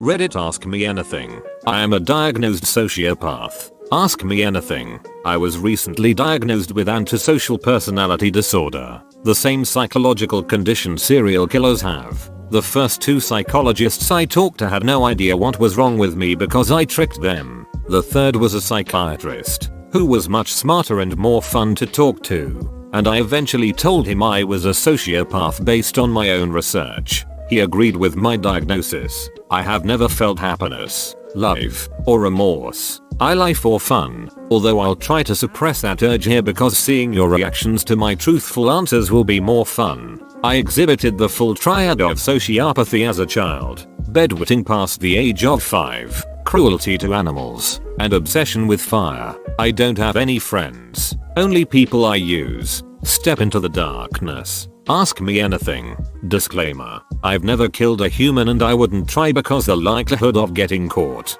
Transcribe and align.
Reddit 0.00 0.40
ask 0.40 0.64
me 0.64 0.84
anything. 0.84 1.42
I 1.66 1.80
am 1.80 1.92
a 1.92 1.98
diagnosed 1.98 2.62
sociopath. 2.62 3.72
Ask 3.90 4.22
me 4.22 4.44
anything. 4.44 5.00
I 5.24 5.36
was 5.36 5.58
recently 5.58 6.14
diagnosed 6.14 6.70
with 6.70 6.88
antisocial 6.88 7.58
personality 7.58 8.30
disorder, 8.30 9.02
the 9.24 9.34
same 9.34 9.64
psychological 9.64 10.40
condition 10.40 10.96
serial 10.98 11.48
killers 11.48 11.80
have. 11.80 12.30
The 12.50 12.62
first 12.62 13.02
two 13.02 13.18
psychologists 13.18 14.12
I 14.12 14.24
talked 14.24 14.58
to 14.58 14.68
had 14.68 14.84
no 14.84 15.04
idea 15.04 15.36
what 15.36 15.58
was 15.58 15.76
wrong 15.76 15.98
with 15.98 16.14
me 16.14 16.36
because 16.36 16.70
I 16.70 16.84
tricked 16.84 17.20
them. 17.20 17.66
The 17.88 18.02
third 18.02 18.36
was 18.36 18.54
a 18.54 18.60
psychiatrist, 18.60 19.72
who 19.90 20.06
was 20.06 20.28
much 20.28 20.52
smarter 20.52 21.00
and 21.00 21.16
more 21.16 21.42
fun 21.42 21.74
to 21.74 21.86
talk 21.86 22.22
to. 22.22 22.88
And 22.92 23.08
I 23.08 23.18
eventually 23.18 23.72
told 23.72 24.06
him 24.06 24.22
I 24.22 24.44
was 24.44 24.64
a 24.64 24.70
sociopath 24.70 25.64
based 25.64 25.98
on 25.98 26.08
my 26.08 26.30
own 26.30 26.52
research. 26.52 27.26
He 27.48 27.60
agreed 27.60 27.96
with 27.96 28.16
my 28.16 28.36
diagnosis. 28.36 29.30
I 29.50 29.62
have 29.62 29.84
never 29.84 30.08
felt 30.08 30.38
happiness, 30.38 31.16
love, 31.34 31.88
or 32.06 32.20
remorse. 32.20 33.00
I 33.20 33.34
lie 33.34 33.54
for 33.54 33.80
fun, 33.80 34.30
although 34.50 34.80
I'll 34.80 34.94
try 34.94 35.22
to 35.24 35.34
suppress 35.34 35.80
that 35.80 36.02
urge 36.02 36.26
here 36.26 36.42
because 36.42 36.76
seeing 36.76 37.12
your 37.12 37.28
reactions 37.28 37.82
to 37.84 37.96
my 37.96 38.14
truthful 38.14 38.70
answers 38.70 39.10
will 39.10 39.24
be 39.24 39.40
more 39.40 39.66
fun. 39.66 40.20
I 40.44 40.56
exhibited 40.56 41.18
the 41.18 41.28
full 41.28 41.54
triad 41.54 42.00
of 42.00 42.18
sociopathy 42.18 43.08
as 43.08 43.18
a 43.18 43.26
child, 43.26 43.88
bedwetting 44.12 44.64
past 44.64 45.00
the 45.00 45.16
age 45.16 45.44
of 45.44 45.62
5, 45.62 46.24
cruelty 46.44 46.96
to 46.98 47.14
animals, 47.14 47.80
and 47.98 48.12
obsession 48.12 48.66
with 48.68 48.80
fire. 48.80 49.34
I 49.58 49.72
don't 49.72 49.98
have 49.98 50.16
any 50.16 50.38
friends, 50.38 51.16
only 51.36 51.64
people 51.64 52.04
I 52.04 52.16
use. 52.16 52.84
Step 53.02 53.40
into 53.40 53.58
the 53.58 53.68
darkness. 53.68 54.68
Ask 54.90 55.20
me 55.20 55.38
anything. 55.38 55.94
Disclaimer. 56.28 57.02
I've 57.22 57.44
never 57.44 57.68
killed 57.68 58.00
a 58.00 58.08
human 58.08 58.48
and 58.48 58.62
I 58.62 58.72
wouldn't 58.72 59.06
try 59.06 59.32
because 59.32 59.66
the 59.66 59.76
likelihood 59.76 60.38
of 60.38 60.54
getting 60.54 60.88
caught. 60.88 61.38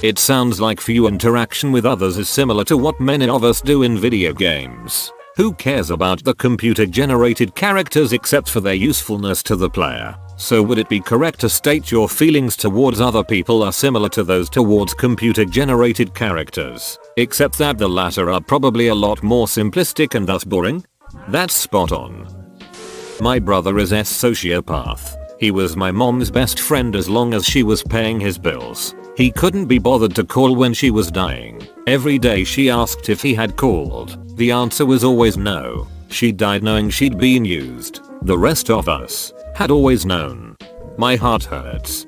It 0.00 0.16
sounds 0.16 0.60
like 0.60 0.80
few 0.80 1.08
interaction 1.08 1.72
with 1.72 1.84
others 1.84 2.18
is 2.18 2.28
similar 2.28 2.62
to 2.66 2.76
what 2.76 3.00
many 3.00 3.28
of 3.28 3.42
us 3.42 3.60
do 3.60 3.82
in 3.82 3.98
video 3.98 4.32
games. 4.32 5.12
Who 5.36 5.54
cares 5.54 5.90
about 5.90 6.22
the 6.22 6.34
computer 6.34 6.86
generated 6.86 7.56
characters 7.56 8.12
except 8.12 8.48
for 8.48 8.60
their 8.60 8.74
usefulness 8.74 9.42
to 9.44 9.56
the 9.56 9.70
player? 9.70 10.16
So 10.36 10.62
would 10.62 10.78
it 10.78 10.88
be 10.88 11.00
correct 11.00 11.40
to 11.40 11.48
state 11.48 11.90
your 11.90 12.08
feelings 12.08 12.56
towards 12.56 13.00
other 13.00 13.24
people 13.24 13.64
are 13.64 13.72
similar 13.72 14.08
to 14.10 14.22
those 14.22 14.48
towards 14.48 14.94
computer 14.94 15.44
generated 15.44 16.14
characters, 16.14 16.96
except 17.16 17.58
that 17.58 17.78
the 17.78 17.88
latter 17.88 18.30
are 18.30 18.40
probably 18.40 18.86
a 18.86 18.94
lot 18.94 19.20
more 19.24 19.46
simplistic 19.46 20.14
and 20.14 20.28
thus 20.28 20.44
boring? 20.44 20.84
That's 21.28 21.54
spot 21.54 21.90
on. 21.90 22.41
My 23.22 23.38
brother 23.38 23.78
is 23.78 23.92
a 23.92 24.00
sociopath. 24.00 25.14
He 25.38 25.52
was 25.52 25.76
my 25.76 25.92
mom's 25.92 26.28
best 26.28 26.58
friend 26.58 26.96
as 26.96 27.08
long 27.08 27.34
as 27.34 27.44
she 27.46 27.62
was 27.62 27.80
paying 27.80 28.18
his 28.18 28.36
bills. 28.36 28.96
He 29.16 29.30
couldn't 29.30 29.66
be 29.66 29.78
bothered 29.78 30.16
to 30.16 30.24
call 30.24 30.56
when 30.56 30.74
she 30.74 30.90
was 30.90 31.12
dying. 31.12 31.64
Every 31.86 32.18
day 32.18 32.42
she 32.42 32.68
asked 32.68 33.08
if 33.08 33.22
he 33.22 33.32
had 33.32 33.56
called. 33.56 34.36
The 34.36 34.50
answer 34.50 34.84
was 34.84 35.04
always 35.04 35.36
no. 35.36 35.86
She 36.08 36.32
died 36.32 36.64
knowing 36.64 36.90
she'd 36.90 37.16
been 37.16 37.44
used. 37.44 38.00
The 38.22 38.36
rest 38.36 38.70
of 38.70 38.88
us 38.88 39.32
had 39.54 39.70
always 39.70 40.04
known. 40.04 40.56
My 40.98 41.14
heart 41.14 41.44
hurts. 41.44 42.06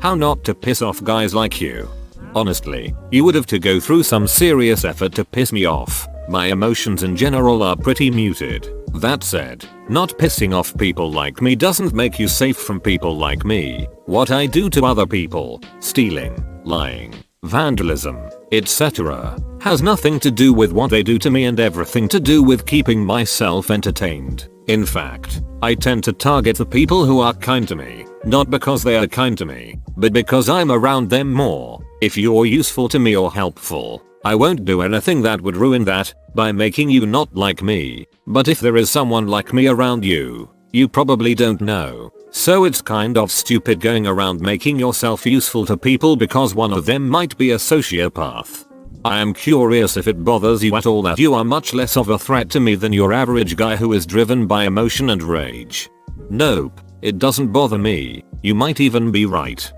How 0.00 0.14
not 0.14 0.42
to 0.44 0.54
piss 0.54 0.80
off 0.80 1.04
guys 1.04 1.34
like 1.34 1.60
you. 1.60 1.86
Honestly, 2.34 2.94
you 3.10 3.24
would 3.24 3.34
have 3.34 3.46
to 3.48 3.58
go 3.58 3.78
through 3.78 4.04
some 4.04 4.26
serious 4.26 4.86
effort 4.86 5.12
to 5.16 5.24
piss 5.26 5.52
me 5.52 5.66
off. 5.66 6.08
My 6.30 6.46
emotions 6.46 7.02
in 7.02 7.14
general 7.14 7.62
are 7.62 7.76
pretty 7.76 8.10
muted. 8.10 8.73
That 8.94 9.24
said, 9.24 9.68
not 9.88 10.10
pissing 10.10 10.54
off 10.54 10.76
people 10.78 11.10
like 11.10 11.42
me 11.42 11.56
doesn't 11.56 11.92
make 11.92 12.20
you 12.20 12.28
safe 12.28 12.56
from 12.56 12.80
people 12.80 13.16
like 13.16 13.44
me. 13.44 13.88
What 14.06 14.30
I 14.30 14.46
do 14.46 14.70
to 14.70 14.84
other 14.84 15.04
people, 15.04 15.60
stealing, 15.80 16.36
lying, 16.64 17.12
vandalism, 17.42 18.16
etc. 18.52 19.36
has 19.60 19.82
nothing 19.82 20.20
to 20.20 20.30
do 20.30 20.52
with 20.52 20.72
what 20.72 20.90
they 20.90 21.02
do 21.02 21.18
to 21.18 21.30
me 21.30 21.46
and 21.46 21.58
everything 21.58 22.08
to 22.08 22.20
do 22.20 22.40
with 22.42 22.66
keeping 22.66 23.04
myself 23.04 23.72
entertained. 23.72 24.48
In 24.68 24.86
fact, 24.86 25.42
I 25.60 25.74
tend 25.74 26.04
to 26.04 26.12
target 26.12 26.56
the 26.56 26.64
people 26.64 27.04
who 27.04 27.20
are 27.20 27.34
kind 27.34 27.66
to 27.68 27.76
me, 27.76 28.06
not 28.24 28.48
because 28.48 28.84
they 28.84 28.96
are 28.96 29.08
kind 29.08 29.36
to 29.38 29.44
me, 29.44 29.80
but 29.96 30.12
because 30.12 30.48
I'm 30.48 30.70
around 30.70 31.10
them 31.10 31.32
more. 31.32 31.84
If 32.00 32.16
you're 32.16 32.46
useful 32.46 32.88
to 32.90 32.98
me 33.00 33.16
or 33.16 33.32
helpful, 33.32 34.04
I 34.24 34.34
won't 34.34 34.64
do 34.64 34.80
anything 34.80 35.20
that 35.22 35.40
would 35.42 35.56
ruin 35.56 35.84
that 35.84 36.14
by 36.34 36.50
making 36.50 36.88
you 36.88 37.04
not 37.04 37.34
like 37.34 37.62
me. 37.62 38.06
But 38.26 38.48
if 38.48 38.58
there 38.58 38.76
is 38.76 38.90
someone 38.90 39.26
like 39.26 39.52
me 39.52 39.66
around 39.66 40.02
you, 40.02 40.50
you 40.72 40.88
probably 40.88 41.34
don't 41.34 41.60
know. 41.60 42.10
So 42.30 42.64
it's 42.64 42.80
kind 42.80 43.18
of 43.18 43.30
stupid 43.30 43.80
going 43.80 44.06
around 44.06 44.40
making 44.40 44.78
yourself 44.78 45.26
useful 45.26 45.66
to 45.66 45.76
people 45.76 46.16
because 46.16 46.54
one 46.54 46.72
of 46.72 46.86
them 46.86 47.06
might 47.08 47.36
be 47.36 47.50
a 47.50 47.56
sociopath. 47.56 48.66
I 49.04 49.18
am 49.18 49.34
curious 49.34 49.98
if 49.98 50.08
it 50.08 50.24
bothers 50.24 50.64
you 50.64 50.74
at 50.74 50.86
all 50.86 51.02
that 51.02 51.18
you 51.18 51.34
are 51.34 51.44
much 51.44 51.74
less 51.74 51.98
of 51.98 52.08
a 52.08 52.18
threat 52.18 52.48
to 52.50 52.60
me 52.60 52.74
than 52.76 52.94
your 52.94 53.12
average 53.12 53.56
guy 53.56 53.76
who 53.76 53.92
is 53.92 54.06
driven 54.06 54.46
by 54.46 54.64
emotion 54.64 55.10
and 55.10 55.22
rage. 55.22 55.90
Nope, 56.30 56.80
it 57.02 57.18
doesn't 57.18 57.52
bother 57.52 57.76
me. 57.76 58.24
You 58.42 58.54
might 58.54 58.80
even 58.80 59.12
be 59.12 59.26
right. 59.26 59.70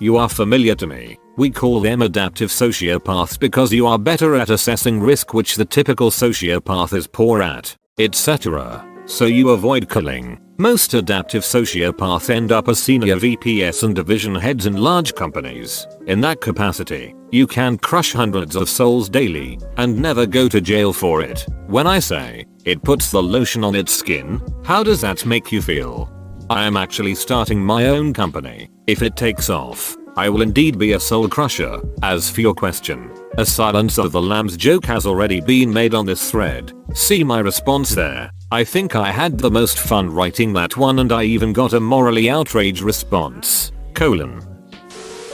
You 0.00 0.16
are 0.16 0.30
familiar 0.30 0.74
to 0.76 0.86
me. 0.86 1.18
We 1.36 1.50
call 1.50 1.80
them 1.80 2.00
adaptive 2.00 2.48
sociopaths 2.48 3.38
because 3.38 3.70
you 3.70 3.86
are 3.86 3.98
better 3.98 4.34
at 4.34 4.48
assessing 4.48 4.98
risk 4.98 5.34
which 5.34 5.56
the 5.56 5.64
typical 5.66 6.10
sociopath 6.10 6.94
is 6.94 7.06
poor 7.06 7.42
at, 7.42 7.76
etc. 7.98 8.86
So 9.04 9.26
you 9.26 9.50
avoid 9.50 9.90
killing. 9.90 10.40
Most 10.56 10.94
adaptive 10.94 11.42
sociopaths 11.42 12.30
end 12.30 12.50
up 12.50 12.68
as 12.68 12.82
senior 12.82 13.16
VPs 13.16 13.82
and 13.82 13.94
division 13.94 14.34
heads 14.34 14.64
in 14.64 14.76
large 14.76 15.14
companies. 15.14 15.86
In 16.06 16.22
that 16.22 16.40
capacity, 16.40 17.14
you 17.30 17.46
can 17.46 17.76
crush 17.76 18.14
hundreds 18.14 18.56
of 18.56 18.70
souls 18.70 19.10
daily 19.10 19.58
and 19.76 20.00
never 20.00 20.24
go 20.24 20.48
to 20.48 20.62
jail 20.62 20.94
for 20.94 21.20
it. 21.20 21.44
When 21.66 21.86
I 21.86 21.98
say, 21.98 22.46
it 22.64 22.82
puts 22.82 23.10
the 23.10 23.22
lotion 23.22 23.64
on 23.64 23.74
its 23.74 23.92
skin, 23.94 24.40
how 24.64 24.82
does 24.82 25.02
that 25.02 25.26
make 25.26 25.52
you 25.52 25.60
feel? 25.60 26.10
I 26.50 26.64
am 26.64 26.76
actually 26.76 27.14
starting 27.14 27.64
my 27.64 27.86
own 27.86 28.12
company. 28.12 28.68
If 28.88 29.02
it 29.02 29.14
takes 29.14 29.48
off, 29.48 29.96
I 30.16 30.28
will 30.28 30.42
indeed 30.42 30.80
be 30.80 30.94
a 30.94 30.98
soul 30.98 31.28
crusher. 31.28 31.80
As 32.02 32.28
for 32.28 32.40
your 32.40 32.54
question, 32.54 33.08
a 33.38 33.46
silence 33.46 33.98
of 33.98 34.10
the 34.10 34.20
lambs 34.20 34.56
joke 34.56 34.84
has 34.86 35.06
already 35.06 35.40
been 35.40 35.72
made 35.72 35.94
on 35.94 36.06
this 36.06 36.28
thread. 36.28 36.72
See 36.92 37.22
my 37.22 37.38
response 37.38 37.94
there. 37.94 38.32
I 38.50 38.64
think 38.64 38.96
I 38.96 39.12
had 39.12 39.38
the 39.38 39.48
most 39.48 39.78
fun 39.78 40.10
writing 40.10 40.52
that 40.54 40.76
one 40.76 40.98
and 40.98 41.12
I 41.12 41.22
even 41.22 41.52
got 41.52 41.72
a 41.72 41.78
morally 41.78 42.28
outraged 42.28 42.82
response. 42.82 43.70
Colon. 43.94 44.44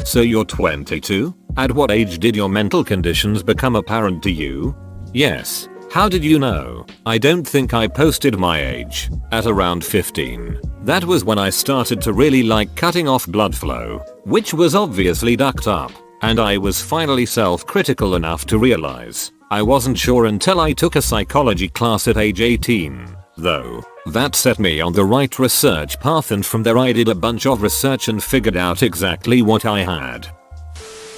So 0.05 0.21
you're 0.21 0.45
22? 0.45 1.35
At 1.57 1.73
what 1.73 1.91
age 1.91 2.19
did 2.19 2.37
your 2.37 2.51
mental 2.51 2.85
conditions 2.85 3.43
become 3.43 3.75
apparent 3.75 4.23
to 4.25 4.31
you? 4.31 4.77
Yes. 5.15 5.67
How 5.97 6.11
did 6.11 6.23
you 6.23 6.39
know? 6.39 6.85
I 7.07 7.17
don't 7.17 7.49
think 7.49 7.73
I 7.73 7.89
posted 7.89 8.39
my 8.39 8.63
age. 8.63 9.09
At 9.33 9.47
around 9.47 9.83
15. 9.83 10.61
That 10.83 11.03
was 11.03 11.25
when 11.25 11.39
I 11.39 11.49
started 11.49 12.03
to 12.03 12.13
really 12.13 12.43
like 12.43 12.77
cutting 12.77 13.09
off 13.09 13.27
blood 13.27 13.57
flow, 13.57 14.05
which 14.25 14.53
was 14.53 14.75
obviously 14.75 15.37
ducked 15.37 15.67
up, 15.67 15.91
and 16.21 16.39
I 16.39 16.59
was 16.59 16.83
finally 16.83 17.25
self-critical 17.25 18.15
enough 18.15 18.45
to 18.49 18.59
realize 18.59 19.33
I 19.51 19.63
wasn't 19.63 19.97
sure 19.97 20.27
until 20.27 20.61
I 20.61 20.75
took 20.75 20.97
a 20.97 21.01
psychology 21.01 21.69
class 21.69 22.07
at 22.09 22.19
age 22.19 22.43
18, 22.43 23.17
though. 23.39 23.83
That 24.05 24.35
set 24.35 24.59
me 24.59 24.83
on 24.83 24.93
the 24.93 25.07
right 25.07 25.39
research 25.39 25.99
path 25.99 26.31
and 26.31 26.45
from 26.45 26.63
there 26.63 26.77
I 26.77 26.93
did 26.93 27.09
a 27.09 27.15
bunch 27.15 27.47
of 27.47 27.63
research 27.63 28.09
and 28.09 28.23
figured 28.23 28.59
out 28.59 28.83
exactly 28.83 29.41
what 29.41 29.65
I 29.65 29.81
had. 29.81 30.27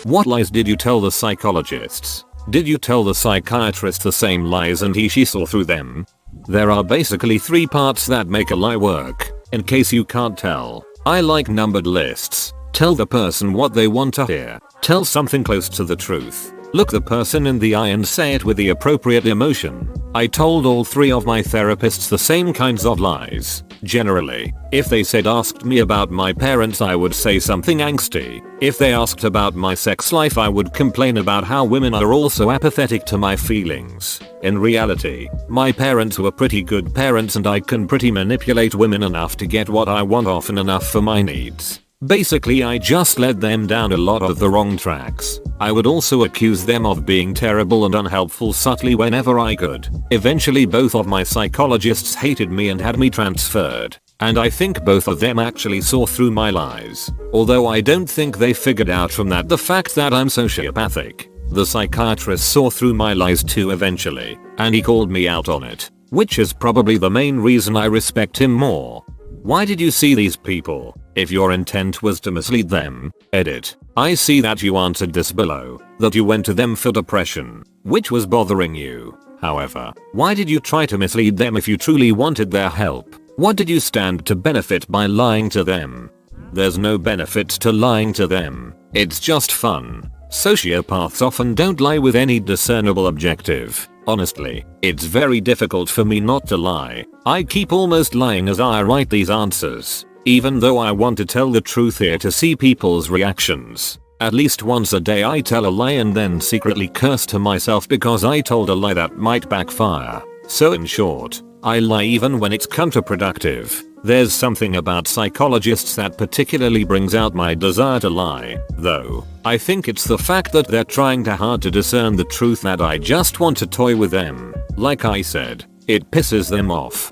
What 0.05 0.29
lies 0.29 0.53
did 0.53 0.69
you 0.69 0.77
tell 0.77 1.01
the 1.01 1.11
psychologists? 1.11 2.25
Did 2.51 2.67
you 2.67 2.79
tell 2.79 3.05
the 3.05 3.15
psychiatrist 3.15 4.03
the 4.03 4.13
same 4.13 4.47
lies 4.47 4.81
and 4.81 4.95
he 4.95 5.07
she 5.09 5.27
saw 5.27 5.45
through 5.45 5.67
them? 5.67 6.07
There 6.47 6.71
are 6.71 6.83
basically 6.83 7.39
three 7.39 7.67
parts 7.67 8.07
that 8.07 8.27
make 8.27 8.51
a 8.51 8.57
lie 8.57 8.77
work, 8.77 9.33
in 9.53 9.63
case 9.63 9.93
you 9.93 10.03
can't 10.03 10.37
tell. 10.37 10.87
I 11.05 11.21
like 11.21 11.51
numbered 11.51 11.87
lists. 11.87 12.55
Tell 12.73 12.95
the 12.95 13.07
person 13.07 13.53
what 13.53 13.75
they 13.75 13.87
want 13.87 14.15
to 14.15 14.25
hear. 14.25 14.59
Tell 14.81 15.05
something 15.05 15.45
close 15.45 15.69
to 15.69 15.85
the 15.85 15.97
truth. 15.97 16.55
Look 16.75 16.91
the 16.91 17.01
person 17.01 17.47
in 17.47 17.59
the 17.59 17.75
eye 17.75 17.89
and 17.89 18.07
say 18.07 18.35
it 18.35 18.45
with 18.45 18.59
the 18.59 18.69
appropriate 18.69 19.25
emotion. 19.25 19.91
I 20.15 20.27
told 20.27 20.67
all 20.67 20.85
three 20.85 21.11
of 21.11 21.25
my 21.25 21.41
therapists 21.41 22.11
the 22.11 22.19
same 22.19 22.53
kinds 22.53 22.85
of 22.85 23.01
lies. 23.01 23.63
Generally, 23.85 24.53
if 24.71 24.87
they 24.87 25.03
said 25.03 25.27
asked 25.27 25.65
me 25.65 25.79
about 25.79 26.11
my 26.11 26.31
parents 26.31 26.83
I 26.83 26.95
would 26.95 27.15
say 27.15 27.39
something 27.39 27.79
angsty. 27.79 28.45
If 28.61 28.77
they 28.77 28.93
asked 28.93 29.25
about 29.25 29.55
my 29.55 29.75
sex 29.75 30.13
life 30.13 30.37
I 30.37 30.51
would 30.51 30.75
complain 30.75 31.17
about 31.17 31.45
how 31.45 31.65
women 31.65 31.95
are 31.95 32.13
also 32.13 32.51
apathetic 32.51 33.07
to 33.07 33.17
my 33.17 33.35
feelings. 33.35 34.21
In 34.43 34.59
reality, 34.59 35.29
my 35.49 35.73
parents 35.73 36.19
were 36.19 36.33
pretty 36.33 36.63
good 36.63 36.95
parents 36.95 37.37
and 37.37 37.47
I 37.47 37.61
can 37.61 37.89
pretty 37.89 38.11
manipulate 38.11 38.75
women 38.75 39.05
enough 39.05 39.39
to 39.39 39.47
get 39.47 39.71
what 39.71 39.89
I 39.89 40.03
want 40.03 40.27
often 40.27 40.59
enough 40.59 40.87
for 40.87 41.01
my 41.01 41.23
needs. 41.23 41.81
Basically 42.07 42.63
I 42.63 42.79
just 42.79 43.19
led 43.19 43.41
them 43.41 43.67
down 43.67 43.91
a 43.91 43.97
lot 43.97 44.23
of 44.23 44.39
the 44.39 44.49
wrong 44.49 44.77
tracks. 44.77 45.41
I 45.59 45.73
would 45.73 45.85
also 45.85 46.23
accuse 46.23 46.65
them 46.65 46.87
of 46.87 47.05
being 47.05 47.35
terrible 47.35 47.87
and 47.87 47.95
unhelpful 47.97 48.53
subtly 48.53 48.95
whenever 48.95 49.41
I 49.41 49.57
could. 49.57 49.89
Eventually 50.13 50.65
both 50.65 50.95
of 50.95 51.09
my 51.09 51.25
psychologists 51.25 52.15
hated 52.15 52.53
me 52.53 52.69
and 52.69 52.81
had 52.81 53.01
me 53.01 53.11
transferred. 53.11 53.97
And 54.21 54.39
I 54.39 54.49
think 54.49 54.85
both 54.85 55.09
of 55.09 55.19
them 55.19 55.41
actually 55.41 55.81
saw 55.81 56.07
through 56.07 56.31
my 56.31 56.51
lies. 56.51 57.11
Although 57.33 57.67
I 57.67 57.81
don't 57.81 58.09
think 58.09 58.39
they 58.39 58.53
figured 58.53 58.91
out 58.91 59.11
from 59.11 59.29
that 59.31 59.49
the 59.49 59.59
fact 59.59 59.97
that 59.97 60.15
I'm 60.15 60.29
sociopathic. 60.29 61.27
The 61.51 61.67
psychiatrist 61.67 62.49
saw 62.49 62.71
through 62.71 62.95
my 62.95 63.13
lies 63.13 63.43
too 63.43 63.73
eventually, 63.73 64.39
and 64.59 64.73
he 64.73 64.83
called 64.83 65.11
me 65.11 65.27
out 65.27 65.49
on 65.49 65.65
it. 65.65 65.91
Which 66.11 66.39
is 66.39 66.53
probably 66.53 66.97
the 66.97 67.11
main 67.11 67.41
reason 67.41 67.77
I 67.77 67.87
respect 67.87 68.39
him 68.41 68.53
more. 68.53 69.05
Why 69.43 69.65
did 69.65 69.81
you 69.81 69.91
see 69.91 70.15
these 70.15 70.37
people? 70.37 70.95
If 71.19 71.33
your 71.33 71.51
intent 71.51 72.01
was 72.01 72.21
to 72.21 72.31
mislead 72.31 72.69
them, 72.69 73.13
edit. 73.33 73.75
I 73.97 74.15
see 74.15 74.41
that 74.43 74.63
you 74.63 74.77
answered 74.77 75.13
this 75.13 75.33
below, 75.33 75.81
that 75.99 76.15
you 76.15 76.25
went 76.25 76.47
to 76.47 76.55
them 76.55 76.77
for 76.77 76.93
depression, 76.93 77.65
which 77.83 78.13
was 78.13 78.25
bothering 78.25 78.73
you. 78.73 79.19
However, 79.41 79.93
why 80.13 80.33
did 80.35 80.49
you 80.49 80.61
try 80.61 80.87
to 80.87 80.97
mislead 80.97 81.37
them 81.37 81.57
if 81.57 81.67
you 81.67 81.77
truly 81.77 82.13
wanted 82.13 82.53
their 82.53 82.69
help? 82.69 83.17
What 83.35 83.57
did 83.57 83.69
you 83.69 83.81
stand 83.81 84.27
to 84.27 84.37
benefit 84.37 84.89
by 84.89 85.07
lying 85.07 85.51
to 85.51 85.65
them? 85.65 86.09
There's 86.53 86.79
no 86.79 86.97
benefit 86.97 87.49
to 87.63 87.73
lying 87.73 88.13
to 88.13 88.29
them. 88.29 88.73
It's 88.95 89.19
just 89.19 89.51
fun. 89.51 90.13
Sociopaths 90.29 91.21
often 91.21 91.53
don't 91.53 91.81
lie 91.81 91.99
with 91.99 92.15
any 92.15 92.39
discernible 92.39 93.09
objective. 93.09 93.89
Honestly, 94.07 94.65
it's 94.83 95.03
very 95.03 95.41
difficult 95.41 95.91
for 95.91 96.05
me 96.05 96.21
not 96.21 96.47
to 96.47 96.57
lie. 96.57 97.05
I 97.27 97.43
keep 97.43 97.73
almost 97.73 98.15
lying 98.15 98.49
as 98.49 98.61
I 98.61 98.83
write 98.85 99.11
these 99.11 99.31
answers. 99.31 100.05
Even 100.29 100.61
though 100.61 100.77
I 100.77 100.93
want 100.93 101.17
to 101.17 101.25
tell 101.25 101.51
the 101.51 101.63
truth 101.63 101.97
here 101.97 102.19
to 102.19 102.31
see 102.31 102.55
people's 102.55 103.09
reactions. 103.09 103.99
At 104.21 104.35
least 104.35 104.63
once 104.63 104.93
a 104.93 105.01
day 105.01 105.25
I 105.25 105.41
tell 105.41 105.65
a 105.65 105.71
lie 105.71 105.93
and 105.93 106.15
then 106.15 106.39
secretly 106.39 106.87
curse 106.87 107.25
to 107.33 107.39
myself 107.39 107.89
because 107.89 108.27
I 108.27 108.43
told 108.43 108.69
a 108.69 108.75
lie 108.75 108.93
that 108.93 109.17
might 109.17 109.49
backfire. 109.49 110.23
So 110.47 110.75
in 110.75 110.85
short, 110.85 111.41
I 111.63 111.79
lie 111.79 112.03
even 112.03 112.39
when 112.39 112.53
it's 112.53 112.67
counterproductive. 112.67 113.83
There's 114.05 114.35
something 114.35 114.77
about 114.77 115.09
psychologists 115.09 115.97
that 115.97 116.19
particularly 116.19 116.85
brings 116.85 117.15
out 117.15 117.35
my 117.35 117.55
desire 117.55 118.01
to 118.01 118.11
lie, 118.11 118.59
though. 118.77 119.25
I 119.47 119.57
think 119.57 119.89
it's 119.89 120.05
the 120.05 120.19
fact 120.19 120.53
that 120.53 120.69
they're 120.69 120.85
trying 120.85 121.25
too 121.25 121.31
hard 121.31 121.63
to 121.63 121.71
discern 121.71 122.17
the 122.17 122.25
truth 122.25 122.61
that 122.61 122.83
I 122.83 122.99
just 122.99 123.41
want 123.41 123.57
to 123.57 123.67
toy 123.67 123.97
with 123.97 124.11
them. 124.11 124.55
Like 124.77 125.07
I 125.07 125.23
said, 125.23 125.65
it 125.87 126.11
pisses 126.11 126.51
them 126.51 126.71
off. 126.71 127.11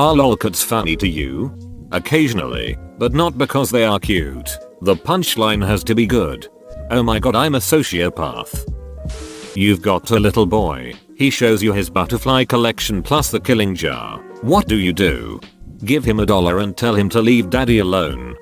Are 0.00 0.12
lolcats 0.12 0.64
funny 0.64 0.96
to 0.96 1.06
you? 1.06 1.56
Occasionally, 1.96 2.76
but 2.98 3.14
not 3.14 3.38
because 3.38 3.70
they 3.70 3.86
are 3.86 3.98
cute. 3.98 4.50
The 4.82 4.94
punchline 4.94 5.66
has 5.66 5.82
to 5.84 5.94
be 5.94 6.06
good. 6.06 6.46
Oh 6.90 7.02
my 7.02 7.18
god 7.18 7.34
I'm 7.34 7.54
a 7.54 7.58
sociopath. 7.58 8.52
You've 9.56 9.80
got 9.80 10.10
a 10.10 10.20
little 10.20 10.44
boy. 10.44 10.92
He 11.16 11.30
shows 11.30 11.62
you 11.62 11.72
his 11.72 11.88
butterfly 11.88 12.44
collection 12.44 13.02
plus 13.02 13.30
the 13.30 13.40
killing 13.40 13.74
jar. 13.74 14.18
What 14.42 14.68
do 14.68 14.76
you 14.76 14.92
do? 14.92 15.40
Give 15.86 16.04
him 16.04 16.20
a 16.20 16.26
dollar 16.26 16.58
and 16.58 16.76
tell 16.76 16.94
him 16.94 17.08
to 17.08 17.22
leave 17.22 17.48
daddy 17.48 17.78
alone. 17.78 18.36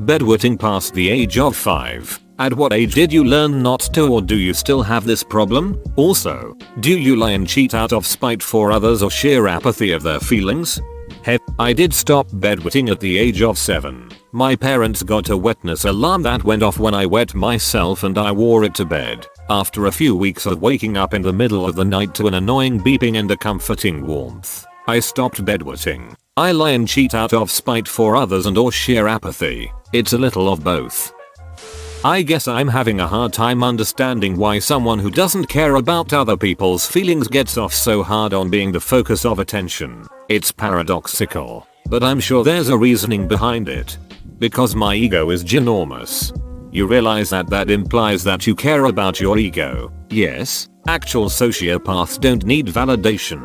Bedwetting 0.00 0.58
past 0.58 0.94
the 0.94 1.10
age 1.10 1.36
of 1.36 1.54
5. 1.54 2.18
At 2.38 2.54
what 2.54 2.72
age 2.72 2.94
did 2.94 3.12
you 3.12 3.24
learn 3.24 3.62
not 3.62 3.80
to 3.92 4.10
or 4.10 4.22
do 4.22 4.36
you 4.36 4.54
still 4.54 4.82
have 4.82 5.04
this 5.04 5.22
problem? 5.22 5.78
Also, 5.96 6.56
do 6.80 6.98
you 6.98 7.14
lie 7.14 7.32
and 7.32 7.46
cheat 7.46 7.74
out 7.74 7.92
of 7.92 8.06
spite 8.06 8.42
for 8.42 8.72
others 8.72 9.02
or 9.02 9.10
sheer 9.10 9.48
apathy 9.48 9.92
of 9.92 10.02
their 10.02 10.18
feelings? 10.18 10.80
Heck, 11.24 11.40
I 11.58 11.72
did 11.72 11.94
stop 11.94 12.28
bedwetting 12.28 12.90
at 12.90 13.00
the 13.00 13.16
age 13.16 13.40
of 13.40 13.56
7. 13.56 14.10
My 14.32 14.54
parents 14.54 15.02
got 15.02 15.30
a 15.30 15.36
wetness 15.36 15.86
alarm 15.86 16.22
that 16.24 16.44
went 16.44 16.62
off 16.62 16.78
when 16.78 16.92
I 16.92 17.06
wet 17.06 17.34
myself 17.34 18.02
and 18.02 18.18
I 18.18 18.30
wore 18.30 18.64
it 18.64 18.74
to 18.74 18.84
bed. 18.84 19.26
After 19.48 19.86
a 19.86 19.92
few 19.92 20.14
weeks 20.14 20.44
of 20.44 20.60
waking 20.60 20.98
up 20.98 21.14
in 21.14 21.22
the 21.22 21.32
middle 21.32 21.64
of 21.64 21.76
the 21.76 21.84
night 21.84 22.14
to 22.16 22.26
an 22.26 22.34
annoying 22.34 22.78
beeping 22.78 23.18
and 23.18 23.30
a 23.30 23.38
comforting 23.38 24.06
warmth, 24.06 24.66
I 24.86 25.00
stopped 25.00 25.42
bedwetting. 25.42 26.14
I 26.36 26.52
lie 26.52 26.72
and 26.72 26.86
cheat 26.86 27.14
out 27.14 27.32
of 27.32 27.50
spite 27.50 27.88
for 27.88 28.16
others 28.16 28.44
and 28.44 28.58
or 28.58 28.70
sheer 28.70 29.06
apathy. 29.06 29.72
It's 29.94 30.12
a 30.12 30.18
little 30.18 30.52
of 30.52 30.62
both. 30.62 31.14
I 32.04 32.20
guess 32.20 32.46
I'm 32.48 32.68
having 32.68 33.00
a 33.00 33.08
hard 33.08 33.32
time 33.32 33.64
understanding 33.64 34.36
why 34.36 34.58
someone 34.58 34.98
who 34.98 35.10
doesn't 35.10 35.46
care 35.46 35.76
about 35.76 36.12
other 36.12 36.36
people's 36.36 36.86
feelings 36.86 37.28
gets 37.28 37.56
off 37.56 37.72
so 37.72 38.02
hard 38.02 38.34
on 38.34 38.50
being 38.50 38.72
the 38.72 38.80
focus 38.80 39.24
of 39.24 39.38
attention. 39.38 40.06
It's 40.34 40.50
paradoxical, 40.50 41.64
but 41.88 42.02
I'm 42.02 42.18
sure 42.18 42.42
there's 42.42 42.68
a 42.68 42.76
reasoning 42.76 43.28
behind 43.28 43.68
it. 43.68 43.96
Because 44.40 44.74
my 44.74 44.96
ego 44.96 45.30
is 45.30 45.44
ginormous. 45.44 46.34
You 46.72 46.88
realize 46.88 47.30
that 47.30 47.48
that 47.50 47.70
implies 47.70 48.24
that 48.24 48.44
you 48.44 48.56
care 48.56 48.86
about 48.86 49.20
your 49.20 49.38
ego. 49.38 49.92
Yes, 50.10 50.68
actual 50.88 51.26
sociopaths 51.26 52.18
don't 52.18 52.44
need 52.44 52.66
validation. 52.66 53.42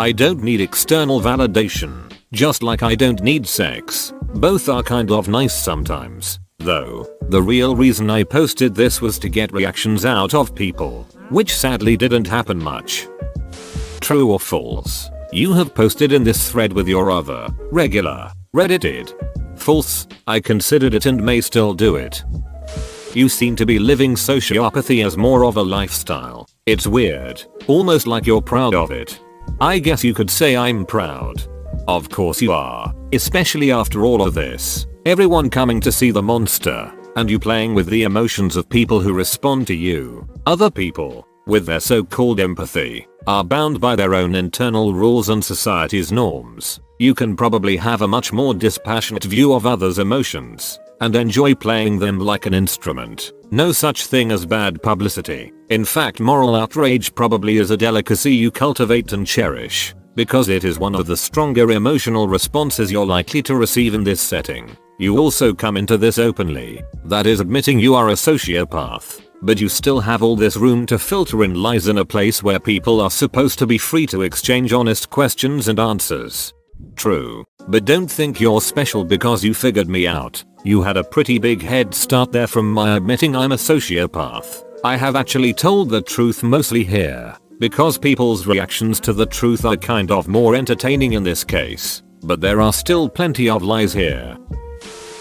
I 0.00 0.10
don't 0.10 0.42
need 0.42 0.60
external 0.60 1.20
validation. 1.20 2.12
Just 2.32 2.64
like 2.64 2.82
I 2.82 2.96
don't 2.96 3.22
need 3.22 3.46
sex. 3.46 4.12
Both 4.34 4.68
are 4.68 4.82
kind 4.82 5.12
of 5.12 5.28
nice 5.28 5.54
sometimes. 5.54 6.40
Though, 6.58 7.06
the 7.28 7.42
real 7.42 7.76
reason 7.76 8.10
I 8.10 8.24
posted 8.24 8.74
this 8.74 9.00
was 9.00 9.20
to 9.20 9.28
get 9.28 9.52
reactions 9.52 10.04
out 10.04 10.34
of 10.34 10.52
people. 10.52 11.06
Which 11.28 11.54
sadly 11.54 11.96
didn't 11.96 12.26
happen 12.26 12.60
much. 12.60 13.06
True 14.00 14.32
or 14.32 14.40
false? 14.40 15.08
You 15.32 15.52
have 15.54 15.74
posted 15.74 16.12
in 16.12 16.24
this 16.24 16.50
thread 16.50 16.72
with 16.72 16.88
your 16.88 17.10
other, 17.10 17.48
regular, 17.70 18.30
reddited, 18.52 19.12
False, 19.56 20.06
I 20.26 20.40
considered 20.40 20.94
it 20.94 21.06
and 21.06 21.24
may 21.24 21.40
still 21.40 21.74
do 21.74 21.96
it. 21.96 22.22
You 23.14 23.28
seem 23.28 23.56
to 23.56 23.66
be 23.66 23.78
living 23.78 24.14
sociopathy 24.14 25.04
as 25.04 25.16
more 25.16 25.44
of 25.44 25.56
a 25.56 25.62
lifestyle. 25.62 26.48
It's 26.66 26.86
weird, 26.86 27.42
almost 27.66 28.06
like 28.06 28.26
you're 28.26 28.42
proud 28.42 28.74
of 28.74 28.90
it. 28.90 29.20
I 29.60 29.78
guess 29.78 30.02
you 30.02 30.14
could 30.14 30.30
say 30.30 30.56
I'm 30.56 30.84
proud. 30.84 31.46
Of 31.86 32.10
course 32.10 32.42
you 32.42 32.52
are, 32.52 32.92
especially 33.12 33.70
after 33.70 34.04
all 34.04 34.22
of 34.22 34.34
this. 34.34 34.86
Everyone 35.06 35.50
coming 35.50 35.80
to 35.82 35.92
see 35.92 36.10
the 36.10 36.22
monster, 36.22 36.92
and 37.16 37.30
you 37.30 37.38
playing 37.38 37.74
with 37.74 37.86
the 37.86 38.02
emotions 38.02 38.56
of 38.56 38.68
people 38.68 39.00
who 39.00 39.12
respond 39.12 39.66
to 39.68 39.74
you. 39.74 40.28
Other 40.46 40.70
people, 40.70 41.26
with 41.46 41.66
their 41.66 41.80
so-called 41.80 42.40
empathy, 42.40 43.06
are 43.26 43.44
bound 43.44 43.80
by 43.80 43.96
their 43.96 44.14
own 44.14 44.34
internal 44.34 44.92
rules 44.92 45.28
and 45.28 45.44
society's 45.44 46.12
norms. 46.12 46.80
You 46.98 47.14
can 47.14 47.36
probably 47.36 47.76
have 47.76 48.02
a 48.02 48.08
much 48.08 48.32
more 48.32 48.54
dispassionate 48.54 49.24
view 49.24 49.52
of 49.52 49.66
others' 49.66 49.98
emotions 49.98 50.78
and 51.00 51.16
enjoy 51.16 51.54
playing 51.54 51.98
them 51.98 52.18
like 52.18 52.46
an 52.46 52.54
instrument. 52.54 53.32
No 53.50 53.72
such 53.72 54.06
thing 54.06 54.30
as 54.30 54.46
bad 54.46 54.82
publicity. 54.82 55.52
In 55.70 55.84
fact 55.84 56.20
moral 56.20 56.54
outrage 56.54 57.14
probably 57.14 57.56
is 57.56 57.70
a 57.70 57.76
delicacy 57.76 58.34
you 58.34 58.50
cultivate 58.50 59.12
and 59.12 59.26
cherish 59.26 59.94
because 60.14 60.48
it 60.48 60.64
is 60.64 60.78
one 60.78 60.94
of 60.94 61.06
the 61.06 61.16
stronger 61.16 61.72
emotional 61.72 62.28
responses 62.28 62.90
you're 62.90 63.06
likely 63.06 63.42
to 63.42 63.56
receive 63.56 63.94
in 63.94 64.04
this 64.04 64.20
setting. 64.20 64.76
You 64.98 65.18
also 65.18 65.52
come 65.52 65.76
into 65.76 65.98
this 65.98 66.18
openly, 66.18 66.84
that 67.04 67.26
is 67.26 67.40
admitting 67.40 67.80
you 67.80 67.96
are 67.96 68.10
a 68.10 68.12
sociopath, 68.12 69.20
but 69.44 69.60
you 69.60 69.68
still 69.68 70.00
have 70.00 70.22
all 70.22 70.36
this 70.36 70.56
room 70.56 70.86
to 70.86 70.98
filter 70.98 71.44
in 71.44 71.54
lies 71.54 71.88
in 71.88 71.98
a 71.98 72.04
place 72.04 72.42
where 72.42 72.58
people 72.58 73.00
are 73.00 73.10
supposed 73.10 73.58
to 73.58 73.66
be 73.66 73.78
free 73.78 74.06
to 74.06 74.22
exchange 74.22 74.72
honest 74.72 75.10
questions 75.10 75.68
and 75.68 75.78
answers. 75.78 76.52
True. 76.96 77.44
But 77.68 77.84
don't 77.84 78.10
think 78.10 78.40
you're 78.40 78.60
special 78.60 79.04
because 79.04 79.44
you 79.44 79.54
figured 79.54 79.88
me 79.88 80.06
out. 80.06 80.42
You 80.64 80.82
had 80.82 80.96
a 80.96 81.04
pretty 81.04 81.38
big 81.38 81.62
head 81.62 81.94
start 81.94 82.32
there 82.32 82.46
from 82.46 82.72
my 82.72 82.96
admitting 82.96 83.36
I'm 83.36 83.52
a 83.52 83.56
sociopath. 83.56 84.64
I 84.82 84.96
have 84.96 85.16
actually 85.16 85.52
told 85.52 85.90
the 85.90 86.02
truth 86.02 86.42
mostly 86.42 86.84
here. 86.84 87.36
Because 87.58 87.98
people's 87.98 88.46
reactions 88.46 88.98
to 89.00 89.12
the 89.12 89.26
truth 89.26 89.64
are 89.64 89.76
kind 89.76 90.10
of 90.10 90.26
more 90.26 90.54
entertaining 90.54 91.12
in 91.12 91.22
this 91.22 91.44
case. 91.44 92.02
But 92.22 92.40
there 92.40 92.60
are 92.60 92.72
still 92.72 93.08
plenty 93.08 93.48
of 93.48 93.62
lies 93.62 93.92
here. 93.92 94.36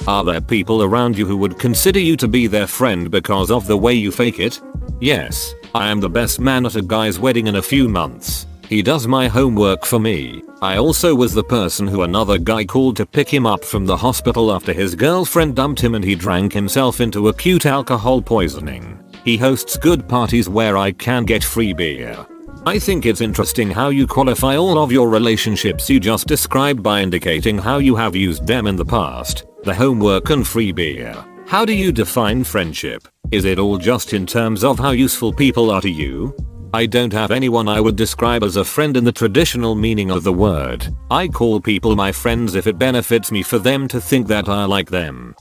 Are 0.05 0.25
there 0.25 0.41
people 0.41 0.83
around 0.83 1.17
you 1.17 1.25
who 1.25 1.37
would 1.37 1.57
consider 1.57 1.99
you 1.99 2.17
to 2.17 2.27
be 2.27 2.45
their 2.45 2.67
friend 2.67 3.09
because 3.09 3.49
of 3.49 3.67
the 3.67 3.77
way 3.77 3.93
you 3.93 4.11
fake 4.11 4.37
it? 4.37 4.61
Yes, 4.99 5.55
I 5.73 5.87
am 5.87 6.01
the 6.01 6.09
best 6.09 6.41
man 6.41 6.65
at 6.65 6.75
a 6.75 6.81
guy's 6.81 7.19
wedding 7.19 7.47
in 7.47 7.55
a 7.55 7.61
few 7.61 7.87
months. 7.87 8.45
He 8.67 8.81
does 8.81 9.07
my 9.07 9.29
homework 9.29 9.85
for 9.85 9.99
me. 9.99 10.43
I 10.61 10.75
also 10.77 11.15
was 11.15 11.33
the 11.33 11.43
person 11.43 11.87
who 11.87 12.03
another 12.03 12.37
guy 12.37 12.65
called 12.65 12.97
to 12.97 13.05
pick 13.05 13.29
him 13.29 13.45
up 13.45 13.63
from 13.63 13.85
the 13.85 13.95
hospital 13.95 14.51
after 14.51 14.73
his 14.73 14.93
girlfriend 14.93 15.55
dumped 15.55 15.79
him 15.79 15.95
and 15.95 16.03
he 16.03 16.15
drank 16.15 16.51
himself 16.51 16.99
into 16.99 17.29
acute 17.29 17.65
alcohol 17.65 18.21
poisoning. 18.21 18.99
He 19.23 19.37
hosts 19.37 19.77
good 19.77 20.09
parties 20.09 20.49
where 20.49 20.75
I 20.75 20.91
can 20.91 21.23
get 21.23 21.45
free 21.45 21.71
beer. 21.71 22.25
I 22.65 22.79
think 22.79 23.05
it's 23.05 23.19
interesting 23.19 23.69
how 23.69 23.89
you 23.89 24.07
qualify 24.07 24.55
all 24.55 24.81
of 24.81 24.89
your 24.89 25.09
relationships 25.09 25.89
you 25.89 25.99
just 25.99 26.27
described 26.27 26.81
by 26.81 27.01
indicating 27.01 27.57
how 27.57 27.79
you 27.79 27.93
have 27.97 28.15
used 28.15 28.47
them 28.47 28.67
in 28.67 28.77
the 28.77 28.85
past, 28.85 29.45
the 29.63 29.73
homework 29.73 30.29
and 30.29 30.47
free 30.47 30.71
beer. 30.71 31.13
How 31.45 31.65
do 31.65 31.73
you 31.73 31.91
define 31.91 32.45
friendship? 32.45 33.05
Is 33.31 33.43
it 33.43 33.59
all 33.59 33.77
just 33.77 34.13
in 34.13 34.25
terms 34.25 34.63
of 34.63 34.79
how 34.79 34.91
useful 34.91 35.33
people 35.33 35.71
are 35.71 35.81
to 35.81 35.89
you? 35.89 36.33
I 36.73 36.85
don't 36.85 37.11
have 37.11 37.31
anyone 37.31 37.67
I 37.67 37.81
would 37.81 37.97
describe 37.97 38.43
as 38.43 38.55
a 38.55 38.63
friend 38.63 38.95
in 38.95 39.03
the 39.03 39.11
traditional 39.11 39.75
meaning 39.75 40.09
of 40.09 40.23
the 40.23 40.31
word. 40.31 40.87
I 41.11 41.27
call 41.27 41.59
people 41.59 41.97
my 41.97 42.13
friends 42.13 42.55
if 42.55 42.65
it 42.65 42.79
benefits 42.79 43.29
me 43.29 43.43
for 43.43 43.59
them 43.59 43.89
to 43.89 43.99
think 43.99 44.27
that 44.27 44.47
I 44.47 44.63
like 44.63 44.89
them. 44.89 45.35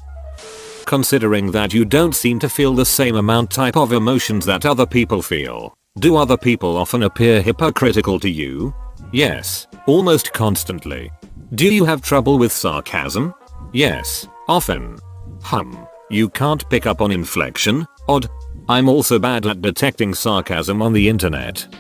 Considering 0.86 1.52
that 1.52 1.72
you 1.72 1.84
don't 1.84 2.16
seem 2.16 2.40
to 2.40 2.48
feel 2.48 2.74
the 2.74 2.84
same 2.84 3.14
amount 3.14 3.52
type 3.52 3.76
of 3.76 3.92
emotions 3.92 4.44
that 4.46 4.66
other 4.66 4.86
people 4.86 5.22
feel, 5.22 5.72
do 6.02 6.16
other 6.16 6.36
people 6.36 6.76
often 6.76 7.04
appear 7.04 7.40
hypocritical 7.40 8.18
to 8.18 8.28
you? 8.28 8.74
Yes, 9.12 9.68
almost 9.86 10.32
constantly. 10.32 11.10
Do 11.54 11.72
you 11.72 11.84
have 11.84 12.02
trouble 12.02 12.38
with 12.38 12.50
sarcasm? 12.50 13.32
Yes, 13.72 14.26
often. 14.48 14.98
Hum. 15.42 15.86
You 16.10 16.28
can't 16.28 16.68
pick 16.68 16.86
up 16.86 17.00
on 17.00 17.12
inflection? 17.12 17.86
Odd. 18.08 18.28
I'm 18.68 18.88
also 18.88 19.18
bad 19.18 19.46
at 19.46 19.62
detecting 19.62 20.12
sarcasm 20.12 20.82
on 20.82 20.92
the 20.92 21.08
internet. 21.08 21.72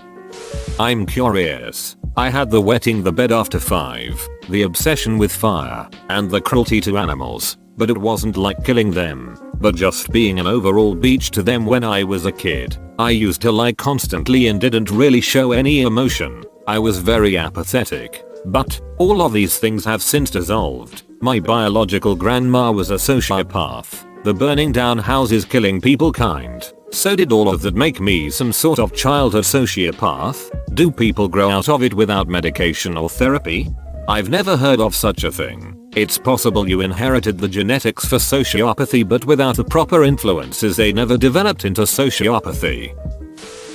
I'm 0.78 1.04
curious. 1.04 1.96
I 2.16 2.28
had 2.28 2.50
the 2.50 2.60
wetting 2.60 3.02
the 3.02 3.12
bed 3.12 3.32
after 3.32 3.58
5, 3.58 4.28
the 4.50 4.62
obsession 4.62 5.18
with 5.18 5.32
fire, 5.32 5.88
and 6.10 6.30
the 6.30 6.40
cruelty 6.40 6.80
to 6.82 6.98
animals, 6.98 7.56
but 7.82 7.90
it 7.90 7.98
wasn't 7.98 8.36
like 8.36 8.62
killing 8.62 8.92
them, 8.92 9.36
but 9.56 9.74
just 9.74 10.12
being 10.12 10.38
an 10.38 10.46
overall 10.46 10.94
beach 10.94 11.32
to 11.32 11.42
them 11.42 11.66
when 11.66 11.82
I 11.82 12.04
was 12.04 12.26
a 12.26 12.30
kid. 12.30 12.78
I 12.96 13.10
used 13.10 13.42
to 13.42 13.50
lie 13.50 13.72
constantly 13.72 14.46
and 14.46 14.60
didn't 14.60 14.92
really 14.92 15.20
show 15.20 15.50
any 15.50 15.80
emotion. 15.80 16.44
I 16.68 16.78
was 16.78 17.00
very 17.00 17.36
apathetic. 17.36 18.24
But, 18.44 18.80
all 18.98 19.20
of 19.20 19.32
these 19.32 19.58
things 19.58 19.84
have 19.84 20.00
since 20.00 20.30
dissolved. 20.30 21.02
My 21.20 21.40
biological 21.40 22.14
grandma 22.14 22.70
was 22.70 22.92
a 22.92 22.94
sociopath. 22.94 24.06
The 24.22 24.32
burning 24.32 24.70
down 24.70 24.98
houses 24.98 25.44
killing 25.44 25.80
people 25.80 26.12
kind. 26.12 26.62
So 26.92 27.16
did 27.16 27.32
all 27.32 27.48
of 27.48 27.62
that 27.62 27.74
make 27.74 27.98
me 28.00 28.30
some 28.30 28.52
sort 28.52 28.78
of 28.78 28.94
childhood 28.94 29.42
sociopath? 29.42 30.52
Do 30.76 30.92
people 30.92 31.26
grow 31.26 31.50
out 31.50 31.68
of 31.68 31.82
it 31.82 31.94
without 31.94 32.28
medication 32.28 32.96
or 32.96 33.10
therapy? 33.10 33.74
I've 34.06 34.28
never 34.28 34.56
heard 34.56 34.78
of 34.78 34.94
such 34.94 35.24
a 35.24 35.32
thing. 35.32 35.81
It's 35.94 36.16
possible 36.16 36.66
you 36.66 36.80
inherited 36.80 37.36
the 37.36 37.48
genetics 37.48 38.06
for 38.06 38.16
sociopathy 38.16 39.06
but 39.06 39.26
without 39.26 39.56
the 39.56 39.64
proper 39.64 40.04
influences 40.04 40.74
they 40.74 40.90
never 40.90 41.18
developed 41.18 41.66
into 41.66 41.82
sociopathy. 41.82 42.96